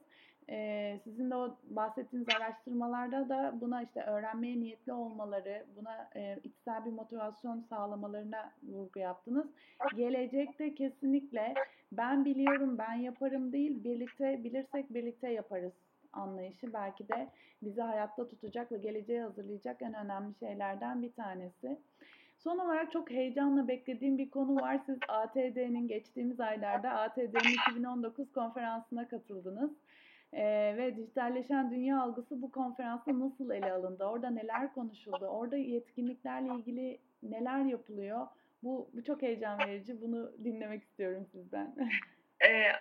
Ee, 0.51 1.01
sizin 1.05 1.31
de 1.31 1.37
o 1.37 1.57
bahsettiğiniz 1.65 2.29
araştırmalarda 2.37 3.29
da 3.29 3.55
buna 3.61 3.83
işte 3.83 4.03
öğrenmeye 4.03 4.61
niyetli 4.61 4.93
olmaları, 4.93 5.65
buna 5.77 6.11
e, 6.17 6.39
içsel 6.45 6.85
bir 6.85 6.93
motivasyon 6.93 7.61
sağlamalarına 7.61 8.53
vurgu 8.63 8.99
yaptınız. 8.99 9.47
Gelecekte 9.97 10.75
kesinlikle 10.75 11.55
ben 11.93 12.25
biliyorum, 12.25 12.79
ben 12.79 12.95
yaparım 12.95 13.53
değil, 13.53 13.85
birlikte 13.85 14.45
bilirsek 14.45 14.95
birlikte 14.95 15.29
yaparız 15.29 15.73
anlayışı 16.13 16.73
belki 16.73 17.09
de 17.09 17.29
bizi 17.63 17.81
hayatta 17.81 18.29
tutacak 18.29 18.73
ve 18.73 18.79
geleceğe 18.79 19.23
hazırlayacak 19.23 19.83
en 19.83 19.95
önemli 19.95 20.35
şeylerden 20.35 21.03
bir 21.03 21.13
tanesi. 21.13 21.79
Son 22.45 22.59
olarak 22.59 22.93
çok 22.93 23.11
heyecanla 23.11 23.69
beklediğim 23.69 24.19
bir 24.19 24.31
konu 24.31 24.57
var. 24.57 24.81
Siz 24.87 24.99
ATD'nin 25.09 25.89
geçtiğimiz 25.89 26.41
aylarda 26.41 26.91
ATD'nin 26.91 27.71
2019 27.71 28.33
konferansına 28.33 29.09
katıldınız. 29.09 29.71
Ee, 30.33 30.75
ve 30.77 30.97
dijitalleşen 30.97 31.71
dünya 31.71 32.03
algısı 32.03 32.43
bu 32.43 32.51
konferansta 32.51 33.21
nasıl 33.21 33.51
ele 33.51 33.73
alındı? 33.73 34.05
Orada 34.05 34.31
neler 34.31 34.75
konuşuldu? 34.75 35.27
Orada 35.27 35.57
yetkinliklerle 35.57 36.55
ilgili 36.55 36.99
neler 37.23 37.65
yapılıyor? 37.65 38.27
Bu, 38.63 38.91
bu 38.95 39.05
çok 39.05 39.23
heyecan 39.23 39.59
verici. 39.59 40.01
Bunu 40.01 40.33
dinlemek 40.45 40.83
istiyorum 40.83 41.27
sizden. 41.33 41.75
Ee, 42.41 42.73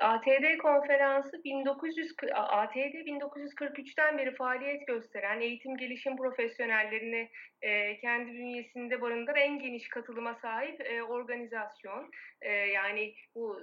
ATD 0.00 0.58
konferansı 0.58 1.44
1900 1.44 2.12
ATD 2.34 2.76
1943'ten 2.76 4.18
beri 4.18 4.34
faaliyet 4.34 4.86
gösteren 4.86 5.40
eğitim 5.40 5.76
gelişim 5.76 6.16
profesyonellerini 6.16 7.30
e, 7.62 8.00
kendi 8.00 8.32
bünyesinde 8.32 9.00
barındıran 9.00 9.36
en 9.36 9.58
geniş 9.58 9.88
katılıma 9.88 10.34
sahip 10.34 10.80
e, 10.80 11.02
organizasyon. 11.02 12.10
E, 12.40 12.50
yani 12.50 13.14
bu 13.34 13.60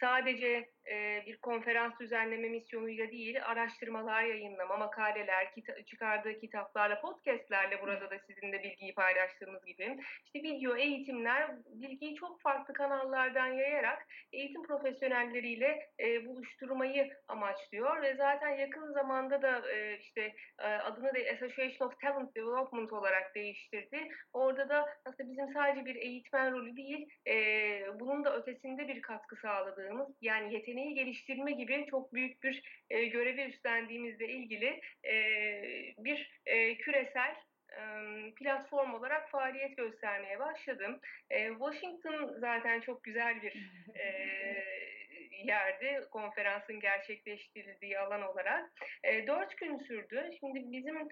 sadece 0.00 0.68
e, 0.90 1.22
bir 1.26 1.36
konferans 1.36 1.98
düzenleme 2.00 2.48
misyonuyla 2.48 3.10
değil, 3.10 3.44
araştırmalar 3.44 4.22
yayınlama, 4.22 4.76
makaleler, 4.76 5.46
kita- 5.46 5.84
çıkardığı 5.84 6.40
kitaplarla, 6.40 7.00
podcastlerle 7.00 7.82
burada 7.82 8.10
da 8.10 8.18
sizinle 8.18 8.62
bilgiyi 8.62 8.94
paylaştığımız 8.94 9.64
gibi 9.64 9.98
işte 10.24 10.42
video 10.42 10.76
eğitimler 10.76 11.50
bilgiyi 11.66 12.14
çok 12.14 12.40
farklı 12.40 12.74
kanallardan 12.74 13.46
yayarak 13.46 14.06
eğitim 14.32 14.62
profesyonelleriyle 14.62 15.88
e, 16.00 16.26
buluşturmayı 16.26 17.10
amaçlıyor 17.28 18.02
ve 18.02 18.14
zaten 18.14 18.48
yakın 18.48 18.92
zamanda 18.92 19.42
da 19.42 19.72
e, 19.72 19.98
işte 19.98 20.32
e, 20.58 20.66
adını 20.66 21.14
da 21.14 21.18
Association 21.34 21.88
of 21.88 22.00
Talent 22.00 22.36
Development 22.36 22.92
olarak 22.92 23.34
değiştirdi. 23.34 24.08
Orada 24.32 24.68
da 24.68 24.86
aslında 25.04 25.30
bizim 25.30 25.52
sadece 25.52 25.84
bir 25.84 25.96
eğitmen 25.96 26.52
rolü 26.52 26.76
değil, 26.76 27.08
e, 27.28 27.34
bunun 28.00 28.24
da 28.24 28.36
ötesinde 28.36 28.88
bir 28.88 29.02
katkı 29.02 29.36
sağladığımız 29.84 30.08
yani 30.20 30.54
yeteneği 30.54 30.94
geliştirme 30.94 31.52
gibi 31.52 31.86
çok 31.90 32.12
büyük 32.14 32.42
bir 32.42 32.62
e, 32.90 33.04
görevi 33.04 33.42
üstlendiğimizle 33.42 34.28
ilgili 34.28 34.80
e, 35.04 35.14
bir 35.98 36.40
e, 36.46 36.76
küresel 36.76 37.34
e, 37.70 37.80
platform 38.34 38.94
olarak 38.94 39.30
faaliyet 39.30 39.76
göstermeye 39.76 40.38
başladım. 40.38 41.00
E, 41.30 41.48
Washington 41.48 42.36
zaten 42.40 42.80
çok 42.80 43.04
güzel 43.04 43.42
bir 43.42 43.70
e, 43.94 44.04
yerdi 45.44 46.00
konferansın 46.10 46.80
gerçekleştirildiği 46.80 47.98
alan 47.98 48.22
olarak. 48.22 48.72
Dört 49.26 49.56
gün 49.56 49.78
sürdü. 49.78 50.30
Şimdi 50.40 50.72
bizim 50.72 51.08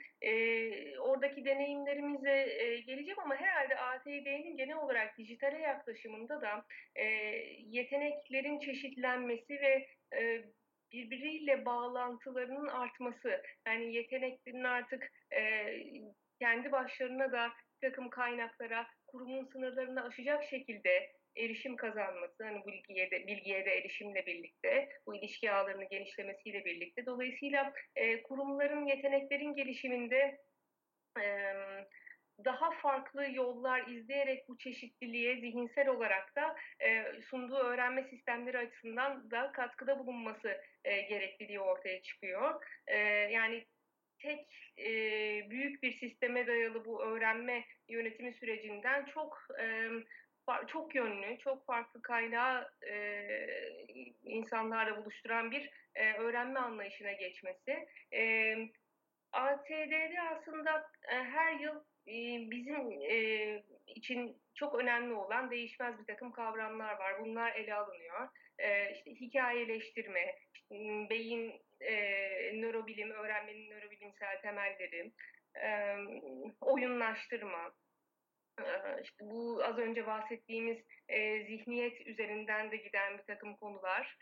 oradaki 1.13 1.45
deneyimlerimize 1.45 2.31
e, 2.31 2.81
geleceğim 2.81 3.19
ama 3.19 3.37
herhalde 3.37 3.77
ATD'nin 3.79 4.57
genel 4.57 4.77
olarak 4.77 5.19
dijitale 5.19 5.59
yaklaşımında 5.59 6.41
da 6.41 6.65
e, 6.97 7.05
yeteneklerin 7.59 8.61
çeşitlenmesi 8.61 9.53
ve 9.53 9.87
e, 10.19 10.45
birbiriyle 10.93 11.65
bağlantılarının 11.65 12.69
artması. 12.69 13.43
Yani 13.67 13.95
yeteneklerin 13.95 14.65
artık 14.65 15.11
e, 15.35 15.67
kendi 16.39 16.73
başlarına 16.73 17.33
da 17.33 17.53
takım 17.81 18.11
kaynaklara, 18.11 18.87
kurumun 19.07 19.45
sınırlarını 19.45 20.05
aşacak 20.05 20.45
şekilde 20.45 21.13
erişim 21.37 21.77
kazanması, 21.77 22.45
hani 22.45 22.67
bilgiye 22.67 23.11
de, 23.11 23.27
bilgiye 23.27 23.65
de 23.65 23.71
erişimle 23.71 24.27
birlikte, 24.27 24.89
bu 25.07 25.17
ilişki 25.17 25.51
ağlarının 25.51 25.89
genişlemesiyle 25.89 26.65
birlikte. 26.65 27.07
Dolayısıyla 27.07 27.73
e, 27.97 28.23
kurumların 28.23 28.87
yeteneklerin 28.87 29.55
gelişiminde 29.55 30.39
e, 31.21 31.55
daha 32.45 32.71
farklı 32.71 33.27
yollar 33.33 33.87
izleyerek 33.87 34.49
bu 34.49 34.59
çeşitliliğe 34.59 35.41
zihinsel 35.41 35.89
olarak 35.89 36.37
da 36.37 36.57
e, 36.81 37.21
sunduğu 37.23 37.57
öğrenme 37.57 38.05
sistemleri 38.05 38.59
açısından 38.59 39.31
da 39.31 39.53
katkıda 39.53 39.99
bulunması 39.99 40.61
e, 40.85 41.01
gerekliliği 41.01 41.61
ortaya 41.61 42.03
çıkıyor. 42.03 42.65
E, 42.87 42.97
yani 43.33 43.67
tek 44.19 44.47
e, 44.79 44.91
büyük 45.51 45.83
bir 45.83 45.93
sisteme 45.93 46.47
dayalı 46.47 46.85
bu 46.85 47.03
öğrenme 47.03 47.65
yönetimi 47.89 48.33
sürecinden 48.33 49.05
çok 49.05 49.47
e, 49.61 49.89
çok 50.67 50.95
yönlü, 50.95 51.39
çok 51.39 51.67
farklı 51.67 52.03
kaynağı 52.03 52.71
e, 52.91 53.27
insanlarla 54.25 54.97
buluşturan 54.97 55.51
bir 55.51 55.71
e, 55.95 56.13
öğrenme 56.13 56.61
anlayışına 56.61 57.13
geçmesi. 57.13 57.87
E, 58.15 58.55
ATD'de 59.33 60.21
aslında 60.21 60.91
e, 61.13 61.15
her 61.15 61.61
yıl 61.61 61.77
e, 62.07 62.15
bizim 62.51 62.93
e, 63.03 63.63
için 63.87 64.37
çok 64.55 64.75
önemli 64.75 65.15
olan 65.15 65.51
değişmez 65.51 65.99
bir 65.99 66.05
takım 66.05 66.33
kavramlar 66.33 66.99
var. 66.99 67.21
Bunlar 67.21 67.53
ele 67.53 67.75
alınıyor. 67.75 68.29
İşte 68.93 69.11
hikayeleştirme, 69.11 70.35
beyin 71.11 71.61
nörobilim, 72.55 73.11
öğrenmenin 73.11 73.71
nörobilimsel 73.71 74.41
temelleri, 74.43 75.13
oyunlaştırma, 76.61 77.73
işte 79.03 79.25
bu 79.25 79.65
az 79.65 79.79
önce 79.79 80.07
bahsettiğimiz 80.07 80.79
zihniyet 81.47 82.07
üzerinden 82.07 82.71
de 82.71 82.77
giden 82.77 83.19
bir 83.19 83.23
takım 83.23 83.57
konular, 83.57 84.17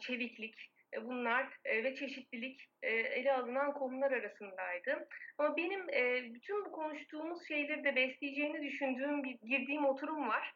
çeviklik, 0.00 0.70
bunlar 1.02 1.58
e, 1.64 1.84
ve 1.84 1.94
çeşitlilik 1.94 2.68
e, 2.82 2.90
ele 2.90 3.32
alınan 3.32 3.72
konular 3.72 4.12
arasındaydı. 4.12 5.08
Ama 5.38 5.56
benim 5.56 5.90
e, 5.90 6.34
bütün 6.34 6.64
bu 6.64 6.72
konuştuğumuz 6.72 7.48
şeyleri 7.48 7.84
de 7.84 7.96
besleyeceğini 7.96 8.62
düşündüğüm 8.62 9.24
bir 9.24 9.38
girdiğim 9.48 9.84
oturum 9.84 10.28
var. 10.28 10.52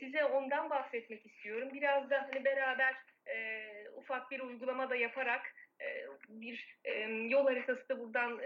Size 0.00 0.24
ondan 0.24 0.70
bahsetmek 0.70 1.26
istiyorum. 1.26 1.68
Biraz 1.72 2.10
da 2.10 2.22
hani 2.22 2.44
beraber 2.44 2.94
ufak 3.96 4.30
bir 4.30 4.40
uygulama 4.40 4.90
da 4.90 4.96
yaparak 4.96 5.54
bir 6.28 6.78
yol 7.28 7.46
haritası 7.46 7.88
da 7.88 7.98
buradan 7.98 8.38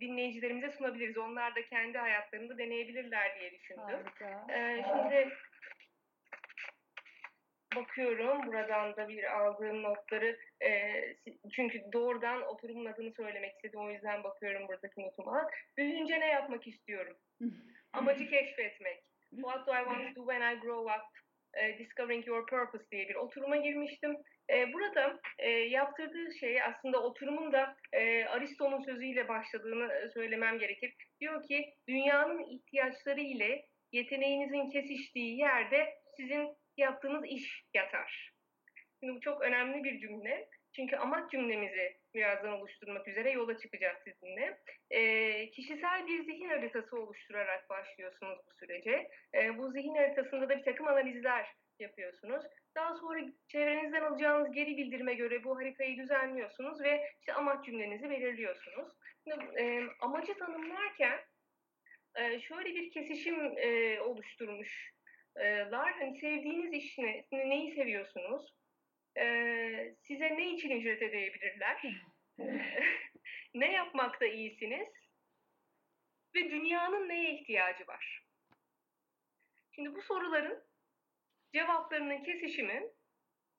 dinleyicilerimize 0.00 0.70
sunabiliriz. 0.70 1.18
Onlar 1.18 1.56
da 1.56 1.62
kendi 1.62 1.98
hayatlarında 1.98 2.58
deneyebilirler 2.58 3.38
diye 3.40 3.52
düşündüm. 3.52 3.84
Harika. 3.84 4.46
Şimdi 4.88 5.32
bakıyorum 7.76 8.46
buradan 8.46 8.96
da 8.96 9.08
bir 9.08 9.38
aldığım 9.38 9.82
notları 9.82 10.38
çünkü 11.52 11.82
doğrudan 11.92 12.42
oturumun 12.42 12.84
adını 12.84 13.12
söylemek 13.12 13.54
istedim 13.54 13.80
o 13.80 13.90
yüzden 13.90 14.24
bakıyorum 14.24 14.68
buradaki 14.68 15.02
notuma. 15.02 15.50
Büyüyünce 15.76 16.20
ne 16.20 16.26
yapmak 16.26 16.66
istiyorum? 16.66 17.16
Amacı 17.92 18.30
keşfetmek. 18.30 19.04
What 19.30 19.66
do 19.66 19.72
I 19.72 19.84
want 19.84 20.14
to 20.14 20.20
do 20.20 20.30
when 20.30 20.56
I 20.56 20.60
grow 20.60 20.94
up? 20.94 21.02
Discovering 21.78 22.26
Your 22.26 22.46
Purpose 22.46 22.84
diye 22.90 23.08
bir 23.08 23.14
oturuma 23.14 23.56
girmiştim. 23.56 24.16
E, 24.50 24.72
burada 24.72 25.20
e, 25.38 25.50
yaptırdığı 25.50 26.34
şey 26.40 26.62
aslında 26.62 27.02
oturumun 27.02 27.52
da 27.52 27.76
e, 27.92 28.24
Aristo'nun 28.24 28.82
sözüyle 28.82 29.28
başladığını 29.28 30.10
söylemem 30.14 30.58
gerekir. 30.58 30.94
Diyor 31.20 31.42
ki 31.42 31.74
dünyanın 31.88 32.44
ihtiyaçları 32.50 33.20
ile 33.20 33.66
yeteneğinizin 33.92 34.70
kesiştiği 34.70 35.38
yerde 35.38 35.94
sizin 36.16 36.56
yaptığınız 36.76 37.24
iş 37.26 37.64
yatar. 37.74 38.32
Şimdi 39.00 39.14
bu 39.16 39.20
çok 39.20 39.42
önemli 39.42 39.84
bir 39.84 40.00
cümle. 40.00 40.48
Çünkü 40.76 40.96
amaç 40.96 41.30
cümlemizi 41.30 41.96
birazdan 42.14 42.52
oluşturmak 42.52 43.08
üzere 43.08 43.30
yola 43.30 43.58
çıkacağız 43.58 43.98
sizinle. 44.04 44.58
E, 44.90 45.50
kişisel 45.50 46.06
bir 46.06 46.24
zihin 46.24 46.48
haritası 46.48 47.00
oluşturarak 47.00 47.70
başlıyorsunuz 47.70 48.38
bu 48.46 48.54
sürece. 48.54 49.08
E, 49.34 49.58
bu 49.58 49.70
zihin 49.70 49.94
haritasında 49.94 50.48
da 50.48 50.58
bir 50.58 50.64
takım 50.64 50.88
analizler 50.88 51.46
yapıyorsunuz. 51.78 52.44
Daha 52.74 52.94
sonra 52.94 53.20
çevrenizden 53.48 54.02
alacağınız 54.02 54.52
geri 54.52 54.76
bildirime 54.76 55.14
göre 55.14 55.44
bu 55.44 55.58
haritayı 55.58 55.96
düzenliyorsunuz 55.96 56.82
ve 56.82 57.10
işte 57.18 57.32
amaç 57.32 57.64
cümlenizi 57.64 58.10
belirliyorsunuz. 58.10 58.92
Şimdi, 59.24 59.60
e, 59.60 59.82
amacı 60.00 60.34
tanımlarken 60.38 61.20
e, 62.14 62.40
şöyle 62.40 62.74
bir 62.74 62.90
kesişim 62.90 63.58
e, 63.58 64.00
oluşturmuşlar. 65.36 65.92
Hani 65.92 66.18
sevdiğiniz 66.20 66.72
iş 66.72 66.98
ne? 66.98 67.24
Neyi 67.32 67.74
seviyorsunuz? 67.74 68.54
E, 69.18 69.24
size 70.02 70.36
ne 70.36 70.54
için 70.54 70.70
ücret 70.70 71.02
edebilirler? 71.02 71.82
ne 73.54 73.72
yapmakta 73.72 74.26
iyisiniz? 74.26 74.88
Ve 76.34 76.50
dünyanın 76.50 77.08
neye 77.08 77.34
ihtiyacı 77.34 77.86
var? 77.86 78.22
Şimdi 79.74 79.94
bu 79.94 80.02
soruların 80.02 80.62
cevaplarının 81.54 82.24
kesişimi 82.24 82.82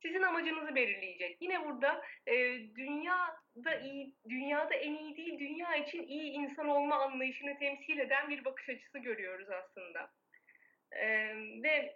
sizin 0.01 0.21
amacınızı 0.21 0.75
belirleyecek. 0.75 1.41
Yine 1.41 1.65
burada 1.65 2.01
e, 2.27 2.33
dünyada 2.75 3.79
iyi, 3.83 4.15
dünyada 4.29 4.75
en 4.75 4.93
iyi 4.93 5.17
değil, 5.17 5.39
dünya 5.39 5.75
için 5.75 6.03
iyi 6.03 6.31
insan 6.31 6.67
olma 6.67 6.95
anlayışını 6.95 7.59
temsil 7.59 7.97
eden 7.97 8.29
bir 8.29 8.45
bakış 8.45 8.69
açısı 8.69 8.99
görüyoruz 8.99 9.49
aslında. 9.49 10.11
E, 10.91 11.07
ve 11.63 11.93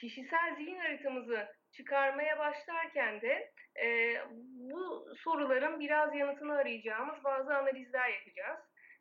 kişisel 0.00 0.56
zihin 0.56 0.78
haritamızı 0.78 1.46
çıkarmaya 1.72 2.38
başlarken 2.38 3.20
de 3.20 3.52
e, 3.82 4.16
bu 4.70 5.06
soruların 5.18 5.80
biraz 5.80 6.14
yanıtını 6.14 6.54
arayacağımız 6.54 7.24
bazı 7.24 7.56
analizler 7.56 8.08
yapacağız. 8.08 8.58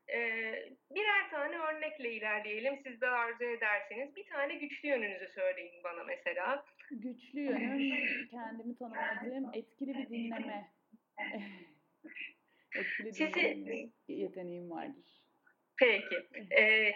Eee, 0.10 0.73
birer 0.95 1.30
tane 1.32 1.58
örnekle 1.58 2.13
ilerleyelim. 2.13 2.80
Siz 2.84 3.01
de 3.01 3.08
arzu 3.08 3.43
ederseniz. 3.43 4.15
Bir 4.15 4.25
tane 4.27 4.56
güçlü 4.56 4.88
yönünüzü 4.89 5.27
söyleyin 5.27 5.84
bana 5.84 6.03
mesela. 6.03 6.65
Güçlü 6.91 7.39
yönüm 7.41 8.27
kendimi 8.32 8.77
tanımadığım 8.77 9.51
etkili 9.53 9.93
bir 9.93 10.10
dinleme. 10.10 10.71
etkili 12.75 13.13
Sizi- 13.13 13.34
dinleme 13.34 13.89
yeteneğim 14.08 14.71
vardır. 14.71 15.21
Peki. 15.77 16.27
Eee, 16.51 16.95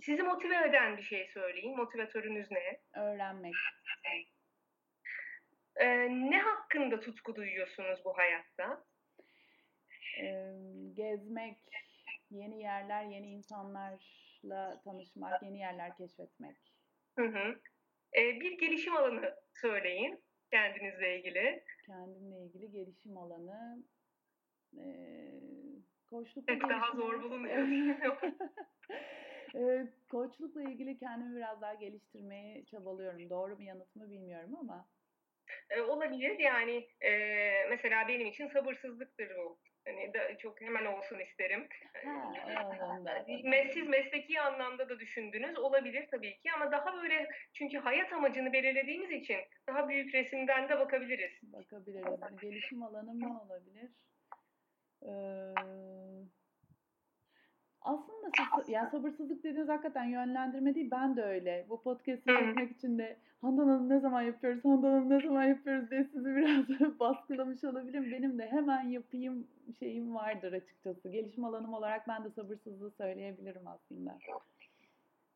sizi 0.00 0.22
motive 0.22 0.68
eden 0.68 0.96
bir 0.96 1.02
şey 1.02 1.28
söyleyin. 1.28 1.76
Motivatörünüz 1.76 2.50
ne? 2.50 2.80
Öğrenmek. 3.00 3.54
Eee, 5.80 6.08
ne 6.10 6.38
hakkında 6.38 7.00
tutku 7.00 7.36
duyuyorsunuz 7.36 8.04
bu 8.04 8.18
hayatta? 8.18 8.84
Eee, 10.18 10.54
gezmek, 10.94 11.56
yeni 12.30 12.62
yerler, 12.62 13.04
yeni 13.04 13.30
insanlarla 13.30 14.80
tanışmak, 14.84 15.42
yeni 15.42 15.58
yerler 15.58 15.96
keşfetmek. 15.96 16.56
Hı 17.18 17.24
hı. 17.24 17.60
Eee, 18.16 18.38
bir 18.40 18.58
gelişim 18.58 18.96
alanı 18.96 19.34
söyleyin 19.54 20.24
kendinizle 20.50 21.18
ilgili. 21.18 21.64
Kendimle 21.86 22.36
ilgili 22.44 22.70
gelişim 22.70 23.16
alanı. 23.18 23.82
Eee 24.72 25.40
koçlukla 26.10 26.52
Evet, 26.52 26.62
daha 26.70 26.92
zor 26.96 27.22
bulunuyor. 27.22 27.58
Koçlukla 30.10 30.62
ilgili 30.62 30.98
kendimi 30.98 31.36
biraz 31.36 31.60
daha 31.60 31.74
geliştirmeye 31.74 32.64
çabalıyorum. 32.64 33.30
Doğru 33.30 33.58
bir 33.58 33.64
yanıt 33.64 33.96
mı 33.96 34.10
bilmiyorum 34.10 34.56
ama. 34.60 34.88
Eee, 35.70 35.80
olabilir. 35.80 36.38
Yani, 36.38 36.88
eee, 37.02 37.66
mesela 37.70 38.08
benim 38.08 38.26
için 38.26 38.48
sabırsızlıktır 38.48 39.36
bu. 39.36 39.58
Hani, 39.84 40.14
da 40.14 40.38
çok 40.38 40.60
hemen 40.60 40.84
olsun 40.84 41.18
isterim. 41.18 41.68
Ha, 42.04 42.34
siz 43.72 43.86
mesleki 43.88 44.40
anlamda 44.40 44.88
da 44.88 45.00
düşündünüz. 45.00 45.58
Olabilir 45.58 46.08
tabii 46.10 46.38
ki 46.38 46.52
ama 46.52 46.72
daha 46.72 47.02
böyle 47.02 47.28
çünkü 47.52 47.78
hayat 47.78 48.12
amacını 48.12 48.52
belirlediğimiz 48.52 49.10
için 49.10 49.38
daha 49.68 49.88
büyük 49.88 50.14
resimden 50.14 50.68
de 50.68 50.78
bakabiliriz. 50.78 51.32
Bakabiliriz. 51.42 52.40
Gelişim 52.40 52.82
alanım 52.82 53.20
ne 53.20 53.26
olabilir? 53.26 53.90
Eee, 55.02 55.54
aslında 57.88 58.30
siz, 58.56 58.68
ya 58.68 58.86
sabırsızlık 58.86 59.44
dediğiniz 59.44 59.68
hakikaten 59.68 60.04
yönlendirme 60.04 60.74
değil. 60.74 60.90
Ben 60.90 61.16
de 61.16 61.22
öyle. 61.22 61.66
Bu 61.68 61.82
podcast'i 61.82 62.26
çekmek 62.26 62.70
için 62.70 62.98
de 62.98 63.16
Handan 63.40 63.68
Hanım 63.68 63.88
ne 63.88 64.00
zaman 64.00 64.22
yapıyoruz, 64.22 64.64
Handan 64.64 64.90
Hanım 64.90 65.10
ne 65.10 65.20
zaman 65.20 65.44
yapıyoruz 65.44 65.90
diye 65.90 66.04
sizi 66.04 66.36
biraz 66.36 67.00
baskılamış 67.00 67.64
olabilirim. 67.64 68.12
Benim 68.12 68.38
de 68.38 68.46
hemen 68.46 68.82
yapayım 68.88 69.48
şeyim 69.78 70.14
vardır 70.14 70.52
açıkçası. 70.52 71.08
Gelişim 71.08 71.44
alanım 71.44 71.74
olarak 71.74 72.08
ben 72.08 72.24
de 72.24 72.30
sabırsızlığı 72.30 72.90
söyleyebilirim 72.90 73.66
aslında. 73.68 74.18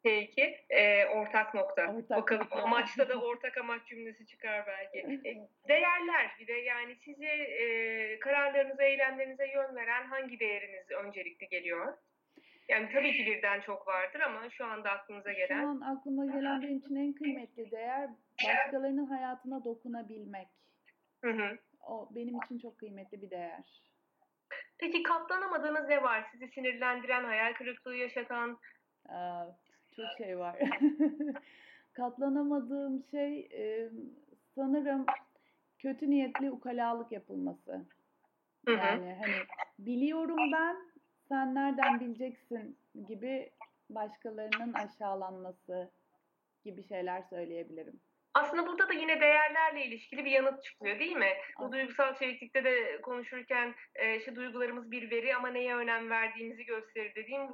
Peki, 0.04 0.56
eee, 0.70 1.06
ortak 1.14 1.54
nokta. 1.54 1.82
Ortak 1.94 2.10
Bakalım 2.18 2.42
nokta. 2.42 2.62
amaçta 2.62 3.08
da 3.08 3.14
ortak 3.20 3.58
amaç 3.58 3.86
cümlesi 3.86 4.26
çıkar 4.26 4.66
belki. 4.66 4.98
Eee, 5.24 5.48
değerler 5.68 6.36
bir 6.40 6.46
de 6.46 6.52
yani 6.52 6.96
sizi, 6.96 7.24
eee, 7.24 8.18
kararlarınıza, 8.20 8.82
eylemlerinize 8.84 9.46
yön 9.46 9.74
veren 9.74 10.06
hangi 10.06 10.40
değeriniz 10.40 10.90
öncelikli 10.90 11.48
geliyor? 11.48 11.94
Yani 12.68 12.88
tabii 12.92 13.12
ki 13.12 13.26
birden 13.26 13.60
çok 13.60 13.86
vardır 13.86 14.20
ama 14.20 14.50
şu 14.50 14.64
anda 14.64 14.90
aklınıza 14.90 15.30
Şu 15.30 15.36
gelen. 15.36 15.64
an 15.64 15.80
aklıma 15.80 16.26
gelen 16.26 16.62
benim 16.62 16.78
için 16.78 16.96
en 16.96 17.12
kıymetli 17.12 17.70
değer 17.70 18.10
başkalarının 18.44 19.06
hayatına 19.06 19.64
dokunabilmek. 19.64 20.48
Hı 21.24 21.30
hı. 21.30 21.58
O 21.86 22.08
benim 22.14 22.36
için 22.44 22.58
çok 22.58 22.78
kıymetli 22.78 23.22
bir 23.22 23.30
değer. 23.30 23.82
Peki 24.78 25.02
katlanamadığınız 25.02 25.88
ne 25.88 26.02
var? 26.02 26.26
Sizi 26.32 26.48
sinirlendiren, 26.48 27.24
hayal 27.24 27.52
kırıklığı 27.52 27.96
yaşatan? 27.96 28.58
Aa, 29.08 29.46
çok 29.96 30.06
şey 30.18 30.38
var. 30.38 30.58
Katlanamadığım 31.92 33.04
şey 33.10 33.40
e, 33.40 33.90
sanırım 34.54 35.06
kötü 35.78 36.10
niyetli 36.10 36.50
ukalalık 36.50 37.12
yapılması. 37.12 37.86
Hı 38.66 38.72
hı. 38.72 38.76
Yani 38.76 39.16
hani 39.20 39.34
biliyorum 39.78 40.52
ben, 40.52 40.76
sen 41.32 41.54
nereden 41.54 42.00
bileceksin 42.00 42.78
gibi 43.08 43.50
başkalarının 43.90 44.72
aşağılanması 44.72 45.90
gibi 46.64 46.82
şeyler 46.88 47.22
söyleyebilirim. 47.22 48.00
Aslında 48.34 48.66
burada 48.66 48.88
da 48.88 48.92
yine 48.92 49.20
değerlerle 49.20 49.84
ilişkili 49.84 50.24
bir 50.24 50.30
yanıt 50.30 50.64
çıkıyor 50.64 50.98
değil 50.98 51.16
mi? 51.16 51.32
Bu 51.58 51.72
duygusal 51.72 52.14
çeviklikte 52.14 52.64
de 52.64 53.00
konuşurken 53.00 53.74
e, 53.94 54.16
işte 54.16 54.36
duygularımız 54.36 54.90
bir 54.90 55.10
veri 55.10 55.36
ama 55.36 55.48
neye 55.48 55.76
önem 55.76 56.10
verdiğimizi 56.10 56.64
gösterir 56.64 57.14
dediğim 57.14 57.48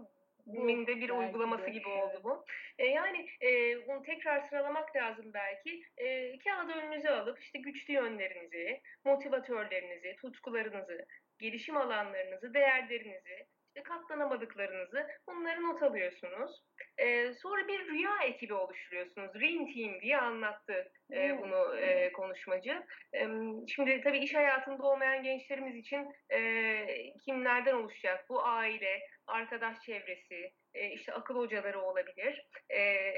Bu 0.47 0.69
de 0.69 0.97
bir 0.97 1.01
belki 1.01 1.13
uygulaması 1.13 1.67
de, 1.67 1.71
gibi 1.71 1.89
oldu 1.89 2.21
bu. 2.25 2.45
E, 2.79 2.87
yani 2.87 3.29
e, 3.43 3.49
bunu 3.89 4.03
tekrar 4.03 4.41
sıralamak 4.41 4.97
lazım 4.97 5.31
belki. 5.35 5.83
E, 5.97 6.39
kağıdı 6.39 6.73
önünüze 6.73 7.11
alıp 7.11 7.41
işte 7.43 7.59
güçlü 7.59 7.95
yönlerinizi, 7.95 8.81
motivatörlerinizi, 9.05 10.17
tutkularınızı, 10.17 11.07
gelişim 11.39 11.77
alanlarınızı, 11.77 12.55
değerlerinizi, 12.55 13.47
işte 13.79 13.83
katlanamadıklarınızı 13.83 15.07
bunları 15.27 15.63
not 15.63 15.83
alıyorsunuz. 15.83 16.63
E, 16.99 17.33
sonra 17.33 17.69
bir 17.69 17.87
rüya 17.87 18.17
ekibi 18.25 18.55
oluşturuyorsunuz. 18.55 19.35
Dream 19.35 19.73
Team 19.73 20.01
diye 20.01 20.19
anlattı 20.19 20.73
e, 21.11 21.19
Evet, 21.21 21.41
bunu 21.43 21.77
e, 21.77 22.13
konuşmacı. 22.13 22.87
E, 23.15 23.27
şimdi 23.69 24.01
tabii 24.01 24.19
iş 24.19 24.35
hayatında 24.35 24.83
olmayan 24.83 25.23
gençlerimiz 25.23 25.77
için 25.77 26.07
e, 26.33 26.87
kimlerden 27.25 27.75
oluşacak? 27.75 28.25
Bu 28.29 28.45
aile, 28.45 29.01
arkadaş 29.27 29.81
çevresi, 29.81 30.53
e, 30.75 30.91
işte 30.91 31.13
akıl 31.13 31.35
hocaları 31.35 31.81
olabilir. 31.81 32.47
E, 32.71 33.13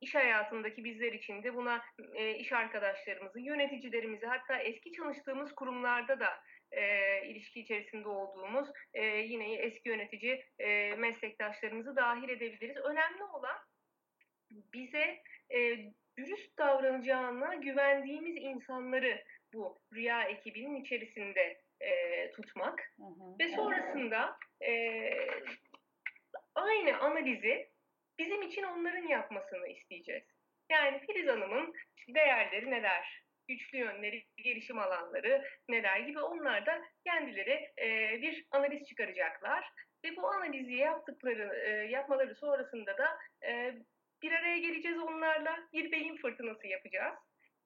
iş 0.00 0.14
hayatındaki 0.14 0.84
bizler 0.84 1.12
için 1.12 1.42
de 1.42 1.54
buna 1.54 1.84
e, 2.14 2.34
iş 2.34 2.52
arkadaşlarımızı, 2.52 3.40
yöneticilerimizi 3.40 4.26
hatta 4.26 4.58
eski 4.58 4.92
çalıştığımız 4.92 5.54
kurumlarda 5.54 6.20
da 6.20 6.28
e, 6.76 7.22
ilişki 7.26 7.60
içerisinde 7.60 8.08
olduğumuz 8.08 8.68
e, 8.94 9.04
yine 9.04 9.54
eski 9.54 9.88
yönetici 9.88 10.44
e, 10.58 10.94
meslektaşlarımızı 10.94 11.96
dahil 11.96 12.28
edebiliriz. 12.28 12.76
Önemli 12.76 13.24
olan 13.24 13.58
bize 14.50 15.22
e, 15.50 15.76
dürüst 16.16 16.58
davranacağına 16.58 17.54
güvendiğimiz 17.54 18.36
insanları 18.36 19.24
bu 19.52 19.78
rüya 19.92 20.22
ekibinin 20.22 20.80
içerisinde 20.80 21.60
e, 21.80 22.30
tutmak 22.30 22.92
Hı 22.96 23.02
hı. 23.02 23.38
ve 23.38 23.48
sonrasında 23.48 24.36
e, 24.62 25.10
aynı 26.54 26.98
analizi 26.98 27.68
bizim 28.18 28.42
için 28.42 28.62
onların 28.62 29.08
yapmasını 29.08 29.68
isteyeceğiz. 29.68 30.24
Yani 30.70 31.00
Filiz 31.06 31.28
Hanım'ın 31.28 31.74
değerleri 32.08 32.70
neler, 32.70 33.23
güçlü 33.48 33.78
yönleri, 33.78 34.24
gelişim 34.36 34.78
alanları 34.78 35.44
neler 35.68 36.00
gibi 36.00 36.20
onlar 36.20 36.66
da 36.66 36.82
kendileri 37.04 37.70
e, 37.78 38.18
bir 38.22 38.46
analiz 38.50 38.88
çıkaracaklar. 38.88 39.64
Ve 40.04 40.16
bu 40.16 40.28
analizi 40.28 40.74
yaptıkları, 40.74 41.62
e, 41.66 41.70
yapmaları 41.70 42.34
sonrasında 42.34 42.98
da 42.98 43.18
e, 43.46 43.74
bir 44.22 44.32
araya 44.32 44.58
geleceğiz 44.58 44.98
onlarla 44.98 45.58
bir 45.72 45.92
beyin 45.92 46.16
fırtınası 46.16 46.66
yapacağız. 46.66 47.14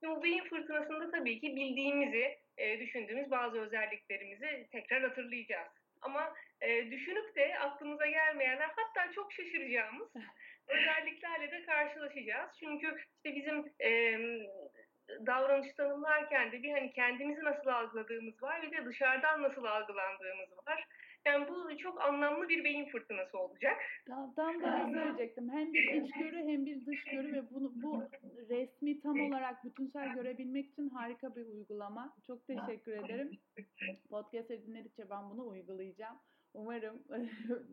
Bu 0.05 0.23
beyin 0.23 0.45
fırtınasında 0.45 1.11
tabii 1.11 1.41
ki 1.41 1.57
bildiğimizi, 1.57 2.39
e, 2.59 2.81
düşündüğümüz 2.81 3.31
bazı 3.31 3.61
özelliklerimizi 3.61 4.69
tekrar 4.73 5.03
hatırlayacağız. 5.03 5.69
Ama 6.01 6.35
e, 6.61 6.91
düşünüp 6.91 7.37
de 7.37 7.59
aklımıza 7.59 8.07
gelmeyenler 8.07 8.71
hatta 8.77 9.13
çok 9.13 9.33
şaşıracağımız 9.33 10.09
özelliklerle 10.69 11.51
de 11.51 11.67
karşılaşacağız. 11.67 12.51
Çünkü 12.61 12.97
işte 13.17 13.37
bizim 13.37 13.73
e, 13.81 14.19
davranış 15.27 15.73
tanımlarken 15.73 16.53
de 16.53 16.63
bir 16.63 16.73
hani 16.73 16.93
kendimizi 16.93 17.45
nasıl 17.45 17.71
algıladığımız 17.71 18.43
var 18.43 18.63
bir 18.63 18.73
de 18.73 18.85
dışarıdan 18.85 19.43
nasıl 19.43 19.65
algılandığımız 19.65 20.67
var. 20.67 20.85
Yani 21.27 21.49
bu 21.49 21.79
çok 21.79 22.01
anlamlı 22.01 22.49
bir 22.49 22.65
beyin 22.65 22.89
fırtınası 22.89 23.39
olacak. 23.39 23.77
Tam, 24.07 24.35
tam 24.35 24.63
da 24.63 24.67
onu 24.67 24.95
söyleyecektim. 24.95 25.51
Hem 25.53 25.73
bir 25.73 25.93
içgörü 25.93 26.37
hem 26.37 26.67
bir 26.67 26.87
dışgörü 26.87 27.33
ve 27.33 27.51
bunu 27.51 27.73
bu 27.75 28.03
resmi 28.49 29.01
tam 29.01 29.21
olarak 29.21 29.65
bütünsel 29.65 30.15
görebilmek 30.15 30.71
için 30.71 30.89
harika 30.89 31.37
bir 31.37 31.47
uygulama. 31.47 32.15
Çok 32.27 32.47
teşekkür 32.47 32.93
ederim. 32.93 33.31
Podcast 34.11 34.51
dinledikçe 34.51 35.11
ben 35.11 35.31
bunu 35.31 35.49
uygulayacağım. 35.49 36.17
Umarım 36.55 37.03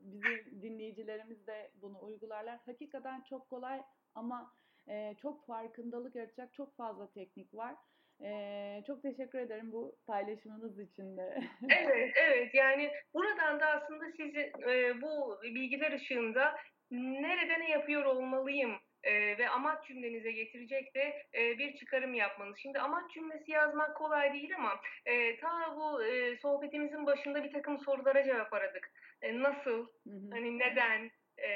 bizim 0.03 0.61
dinleyicilerimiz 0.61 1.47
de 1.47 1.71
bunu 1.81 2.03
uygularlar. 2.03 2.59
Hakikaten 2.65 3.23
çok 3.29 3.49
kolay 3.49 3.81
ama 4.15 4.53
e, 4.89 5.15
çok 5.21 5.45
farkındalık 5.45 6.15
yaratacak 6.15 6.53
çok 6.53 6.77
fazla 6.77 7.11
teknik 7.11 7.53
var. 7.53 7.75
E, 8.23 8.83
çok 8.87 9.01
teşekkür 9.01 9.39
ederim 9.39 9.71
bu 9.71 9.95
paylaşımınız 10.07 10.79
için 10.79 11.17
de. 11.17 11.39
Evet, 11.69 12.13
evet. 12.15 12.53
Yani 12.53 12.91
buradan 13.13 13.59
da 13.59 13.65
aslında 13.65 14.05
sizi 14.17 14.51
e, 14.69 15.01
bu 15.01 15.37
bilgiler 15.43 15.91
ışığında 15.91 16.55
nerede 16.91 17.59
ne 17.59 17.69
yapıyor 17.69 18.05
olmalıyım 18.05 18.75
e, 19.03 19.37
ve 19.37 19.49
amaç 19.49 19.87
cümlenize 19.87 20.31
getirecek 20.31 20.95
de 20.95 21.23
e, 21.35 21.57
bir 21.57 21.77
çıkarım 21.77 22.13
yapmanız. 22.13 22.57
Şimdi 22.61 22.79
amaç 22.79 23.11
cümlesi 23.13 23.51
yazmak 23.51 23.97
kolay 23.97 24.33
değil 24.33 24.55
ama 24.55 24.79
e, 25.05 25.39
ta 25.39 25.75
bu 25.75 26.03
e, 26.03 26.37
sohbetimizin 26.37 27.05
başında 27.05 27.43
bir 27.43 27.51
takım 27.51 27.79
sorulara 27.79 28.23
cevap 28.23 28.53
aradık. 28.53 28.91
E, 29.21 29.39
nasıl, 29.39 29.87
Hı 30.07 30.09
hı. 30.09 30.29
hani 30.31 30.59
neden? 30.59 31.11
E, 31.39 31.49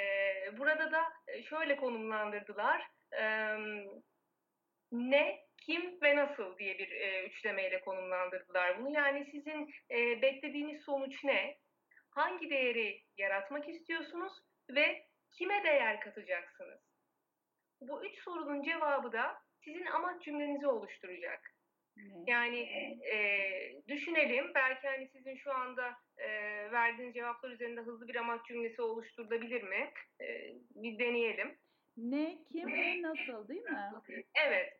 burada 0.57 0.91
da 0.91 1.03
şöyle 1.49 1.75
konumlandırdılar. 1.75 2.87
E, 3.11 3.55
ne, 4.91 5.39
kim 5.57 6.01
ve 6.01 6.15
nasıl 6.15 6.57
diye 6.57 6.77
bir 6.77 6.91
e, 6.91 7.25
üçlemeyle 7.25 7.81
konumlandırdılar 7.81 8.79
bunu. 8.79 8.93
Yani 8.93 9.25
sizin 9.31 9.73
e, 9.91 10.21
beklediğiniz 10.21 10.81
sonuç 10.81 11.23
ne? 11.23 11.57
Hangi 12.11 12.49
değeri 12.49 13.03
yaratmak 13.17 13.69
istiyorsunuz 13.69 14.33
ve 14.69 15.05
kime 15.31 15.63
değer 15.63 15.99
katacaksınız? 15.99 16.81
Bu 17.81 18.05
üç 18.05 18.23
sorunun 18.23 18.63
cevabı 18.63 19.11
da 19.11 19.37
sizin 19.63 19.85
amaç 19.85 20.23
cümlenizi 20.23 20.67
oluşturacak. 20.67 21.53
Yani 22.27 22.59
e, 23.13 23.17
düşünelim 23.87 24.51
belki 24.55 24.87
hani 24.87 25.07
sizin 25.07 25.35
şu 25.35 25.53
anda 25.53 25.95
e, 26.17 26.27
verdiğiniz 26.71 27.13
cevaplar 27.13 27.49
üzerinde 27.49 27.81
hızlı 27.81 28.07
bir 28.07 28.15
amaç 28.15 28.45
cümlesi 28.47 28.81
oluşturulabilir 28.81 29.63
mi? 29.63 29.91
E, 30.21 30.25
bir 30.75 30.99
deneyelim. 30.99 31.57
Ne, 31.97 32.37
kim 32.51 32.71
ve 32.71 33.01
nasıl 33.01 33.47
değil 33.47 33.61
mi? 33.63 33.89
Evet. 34.47 34.79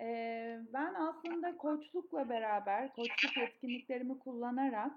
Ee, 0.00 0.58
ben 0.72 0.94
aslında 0.94 1.56
koçlukla 1.56 2.28
beraber, 2.28 2.92
koçluk 2.92 3.36
yetkinliklerimi 3.36 4.18
kullanarak 4.18 4.92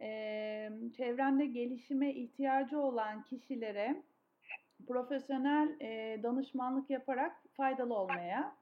eee 0.00 0.72
çevremde 0.96 1.46
gelişime 1.46 2.14
ihtiyacı 2.14 2.80
olan 2.80 3.22
kişilere 3.24 4.02
profesyonel 4.88 5.80
eee, 5.80 6.22
danışmanlık 6.22 6.90
yaparak 6.90 7.42
faydalı 7.56 7.94
olmaya 7.94 8.56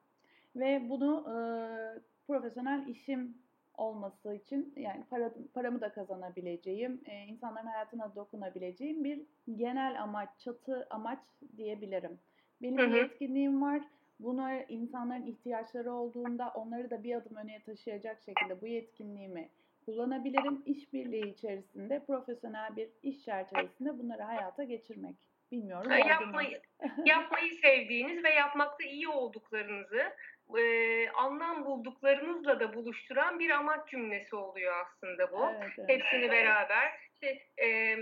ve 0.57 0.91
bunu 0.91 1.25
eee, 1.29 2.03
profesyonel 2.27 2.87
işim 2.87 3.40
olması 3.81 4.35
için 4.35 4.75
yani 4.77 5.05
para, 5.11 5.33
paramı 5.55 5.81
da 5.81 5.93
kazanabileceğim, 5.93 7.01
eee, 7.07 7.25
insanların 7.29 7.67
hayatına 7.67 8.15
dokunabileceğim 8.15 9.05
bir 9.05 9.21
genel 9.57 10.03
amaç, 10.03 10.29
çatı 10.39 10.87
amaç 10.91 11.19
diyebilirim. 11.57 12.19
Benim 12.63 12.79
Hı 12.79 12.87
bir 12.87 12.93
hı. 12.93 12.97
yetkinliğim 12.97 13.63
var. 13.63 13.83
Bunu 14.21 14.51
insanların 14.69 15.27
ihtiyaçları 15.27 15.93
olduğunda 15.93 16.53
onları 16.55 16.91
da 16.91 17.03
bir 17.03 17.15
adım 17.15 17.37
öne 17.37 17.63
taşıyacak 17.63 18.23
şekilde 18.23 18.61
bu 18.61 18.67
yetkinliğimi 18.67 19.49
kullanabilirim. 19.85 20.63
İşbirliği 20.67 21.33
içerisinde 21.33 22.05
profesyonel 22.07 22.77
bir 22.77 22.89
iş 23.03 23.25
çerçevesinde 23.25 23.99
bunları 23.99 24.23
hayata 24.23 24.65
geçirmek. 24.65 25.17
Bilmiyorum? 25.53 25.93
Yapmayı, 26.09 26.61
yapmayı 27.05 27.51
sevdiğiniz 27.63 28.25
ve 28.25 28.31
yapmakta 28.31 28.85
iyi 28.85 29.09
olduklarınızı 29.09 30.03
e, 30.59 31.11
anlam 31.11 31.65
bulduklarınızla 31.65 32.61
da 32.61 32.75
buluşturan 32.75 33.39
bir 33.39 33.51
amaç 33.51 33.89
cümlesi 33.91 34.37
oluyor 34.37 34.75
aslında 34.87 35.33
bu. 35.33 35.47
Evet, 35.51 35.73
evet. 35.79 35.89
Hepsini 35.89 36.31
beraber. 36.31 36.93
İşte, 37.13 37.43
e, 37.65 37.97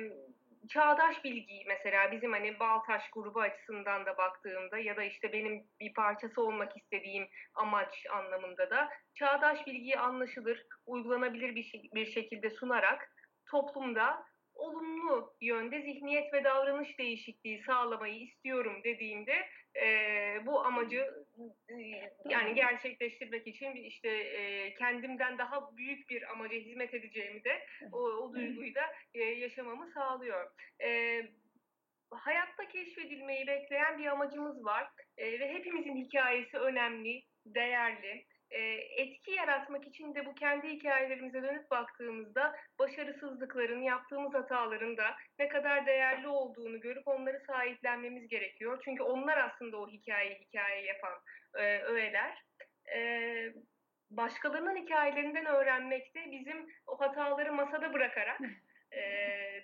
çağdaş 0.68 1.24
bilgiyi 1.24 1.64
mesela 1.66 2.12
bizim 2.12 2.32
hani 2.32 2.60
Baltaş 2.60 3.10
grubu 3.10 3.40
açısından 3.40 4.06
da 4.06 4.16
baktığımda 4.16 4.78
ya 4.78 4.96
da 4.96 5.02
işte 5.02 5.32
benim 5.32 5.64
bir 5.80 5.94
parçası 5.94 6.42
olmak 6.42 6.76
istediğim 6.76 7.28
amaç 7.54 8.06
anlamında 8.10 8.70
da 8.70 8.88
çağdaş 9.14 9.66
bilgiyi 9.66 9.98
anlaşılır, 9.98 10.66
uygulanabilir 10.86 11.54
bir, 11.54 11.72
bir 11.94 12.06
şekilde 12.06 12.50
sunarak 12.50 13.12
toplumda 13.46 14.27
olumlu 14.58 15.36
yönde 15.40 15.82
zihniyet 15.82 16.32
ve 16.32 16.44
davranış 16.44 16.98
değişikliği 16.98 17.62
sağlamayı 17.62 18.20
istiyorum 18.20 18.80
dediğimde 18.84 19.48
eee, 19.76 20.42
bu 20.46 20.60
amacı 20.60 21.04
e, 21.68 21.74
yani 22.28 22.54
gerçekleştirmek 22.54 23.46
için 23.46 23.74
işte 23.74 24.08
e, 24.08 24.74
kendimden 24.74 25.38
daha 25.38 25.76
büyük 25.76 26.10
bir 26.10 26.32
amaca 26.32 26.56
hizmet 26.56 26.94
edeceğimi 26.94 27.44
de 27.44 27.66
o, 27.92 27.98
o 27.98 28.34
duyguyu 28.34 28.74
da 28.74 28.82
e, 29.14 29.18
yaşamamı 29.22 29.90
sağlıyor. 29.94 30.50
E, 30.82 31.22
hayatta 32.10 32.68
keşfedilmeyi 32.68 33.46
bekleyen 33.46 33.98
bir 33.98 34.06
amacımız 34.06 34.64
var 34.64 34.90
E, 35.16 35.40
ve 35.40 35.54
hepimizin 35.54 35.96
hikayesi 35.96 36.58
önemli, 36.58 37.22
değerli. 37.46 38.24
E, 38.50 38.60
etki 39.02 39.30
yaratmak 39.30 39.86
için 39.86 40.14
de 40.14 40.26
bu 40.26 40.34
kendi 40.34 40.68
hikayelerimize 40.68 41.42
dönüp 41.42 41.70
baktığımızda 41.70 42.56
başarısızlıkların, 42.78 43.82
yaptığımız 43.82 44.34
hataların 44.34 44.96
da 44.96 45.16
ne 45.38 45.48
kadar 45.48 45.86
değerli 45.86 46.28
olduğunu 46.28 46.80
görüp 46.80 47.08
onları 47.08 47.42
sahiplenmemiz 47.46 48.28
gerekiyor. 48.28 48.80
Çünkü 48.84 49.02
onlar 49.02 49.38
aslında 49.38 49.76
o 49.76 49.88
hikayeyi 49.88 50.38
hikaye 50.38 50.84
yapan 50.84 51.12
e, 51.54 51.78
öğeler. 51.78 52.44
E, 52.94 53.00
başkalarının 54.10 54.76
hikayelerinden 54.76 55.46
öğrenmekte 55.46 56.30
bizim 56.30 56.66
o 56.86 57.00
hataları 57.00 57.52
masada 57.52 57.92
bırakarak 57.92 58.40
e, 58.92 59.02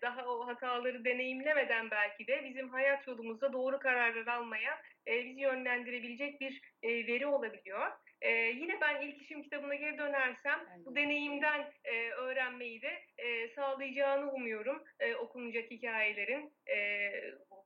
daha 0.03 0.27
o 0.27 0.47
hataları 0.47 1.05
deneyimlemeden 1.05 1.91
belki 1.91 2.27
de 2.27 2.45
bizim 2.45 2.69
hayat 2.69 3.07
yolumuzda 3.07 3.53
doğru 3.53 3.79
kararlar 3.79 4.27
almaya 4.27 4.83
e, 5.07 5.25
bizi 5.25 5.41
yönlendirebilecek 5.41 6.41
bir 6.41 6.61
e, 6.83 6.89
veri 6.89 7.27
olabiliyor. 7.27 7.93
E, 8.25 8.31
yine 8.31 8.81
ben 8.81 9.01
ilk 9.01 9.23
işim 9.23 9.43
kitabına 9.43 9.75
geri 9.75 9.99
dönersem 9.99 10.61
bu 10.85 10.97
deneyimden 10.97 11.73
e, 11.85 12.11
öğrenmeyi 12.11 12.83
de 12.83 12.93
e, 13.19 13.49
sağlayacağını 13.49 14.33
umuyorum 14.33 14.83
e, 15.01 15.15
okunacak 15.15 15.71
hikayelerin. 15.71 16.53
E, 16.77 17.11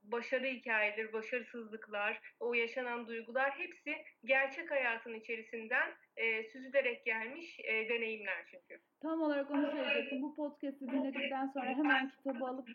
başarı 0.03 0.47
hikayeleri, 0.47 1.13
başarısızlıklar, 1.13 2.21
o 2.41 2.55
yaşanan 2.55 3.07
duygular 3.07 3.51
hepsi 3.51 3.97
gerçek 4.25 4.71
hayatın 4.71 5.15
içerisinden 5.15 5.91
e, 6.17 6.45
süzülerek 6.45 7.05
gelmiş 7.05 7.61
e, 7.65 7.89
deneyimler 7.89 8.47
çünkü. 8.51 8.83
Tam 9.03 9.23
olarak 9.23 9.51
onu 9.51 9.71
söyleyecektim. 9.71 10.23
Bu 10.23 10.35
podcast'i 10.35 10.89
dinledikten 10.89 11.47
sonra 11.47 11.67
hemen 11.67 12.09
kitabı 12.09 12.45
alıp 12.45 12.69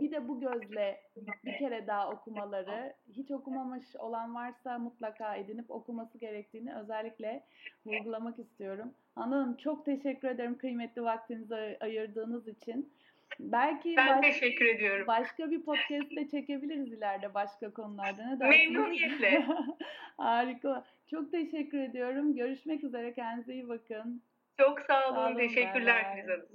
bir 0.00 0.10
de 0.10 0.28
bu 0.28 0.40
gözle 0.40 1.00
bir 1.44 1.58
kere 1.58 1.86
daha 1.86 2.10
okumaları, 2.10 2.94
hiç 3.12 3.30
okumamış 3.30 3.96
olan 3.96 4.34
varsa 4.34 4.78
mutlaka 4.78 5.36
edinip 5.36 5.70
okuması 5.70 6.18
gerektiğini 6.18 6.74
özellikle 6.76 7.42
vurgulamak 7.86 8.38
istiyorum. 8.38 8.94
Hanım 9.14 9.56
çok 9.56 9.84
teşekkür 9.84 10.28
ederim 10.28 10.58
kıymetli 10.58 11.02
vaktinizi 11.02 11.54
ay- 11.54 11.76
ayırdığınız 11.80 12.48
için. 12.48 12.92
Belki 13.40 13.94
Ben 13.96 14.22
baş- 14.22 14.26
teşekkür 14.26 14.66
ediyorum. 14.66 15.06
başka 15.06 15.50
bir 15.50 15.62
podcast 15.62 16.10
de 16.16 16.28
çekebiliriz 16.28 16.92
ileride 16.92 17.34
başka 17.34 17.70
konularda. 17.72 18.26
Ne 18.26 18.40
dersiniz? 18.40 18.70
Memnuniyetle. 18.72 19.46
Harika. 20.16 20.84
Çok 21.10 21.30
teşekkür 21.32 21.78
ediyorum. 21.78 22.34
Görüşmek 22.36 22.84
üzere. 22.84 23.14
Kendinize 23.14 23.52
iyi 23.54 23.68
bakın. 23.68 24.22
Çok 24.60 24.80
sağ 24.80 24.86
Sağ 25.02 25.10
olun. 25.10 25.26
olun, 25.30 25.36
Teşekkürler. 25.36 26.14
Filiz 26.14 26.28
Hanım. 26.28 26.46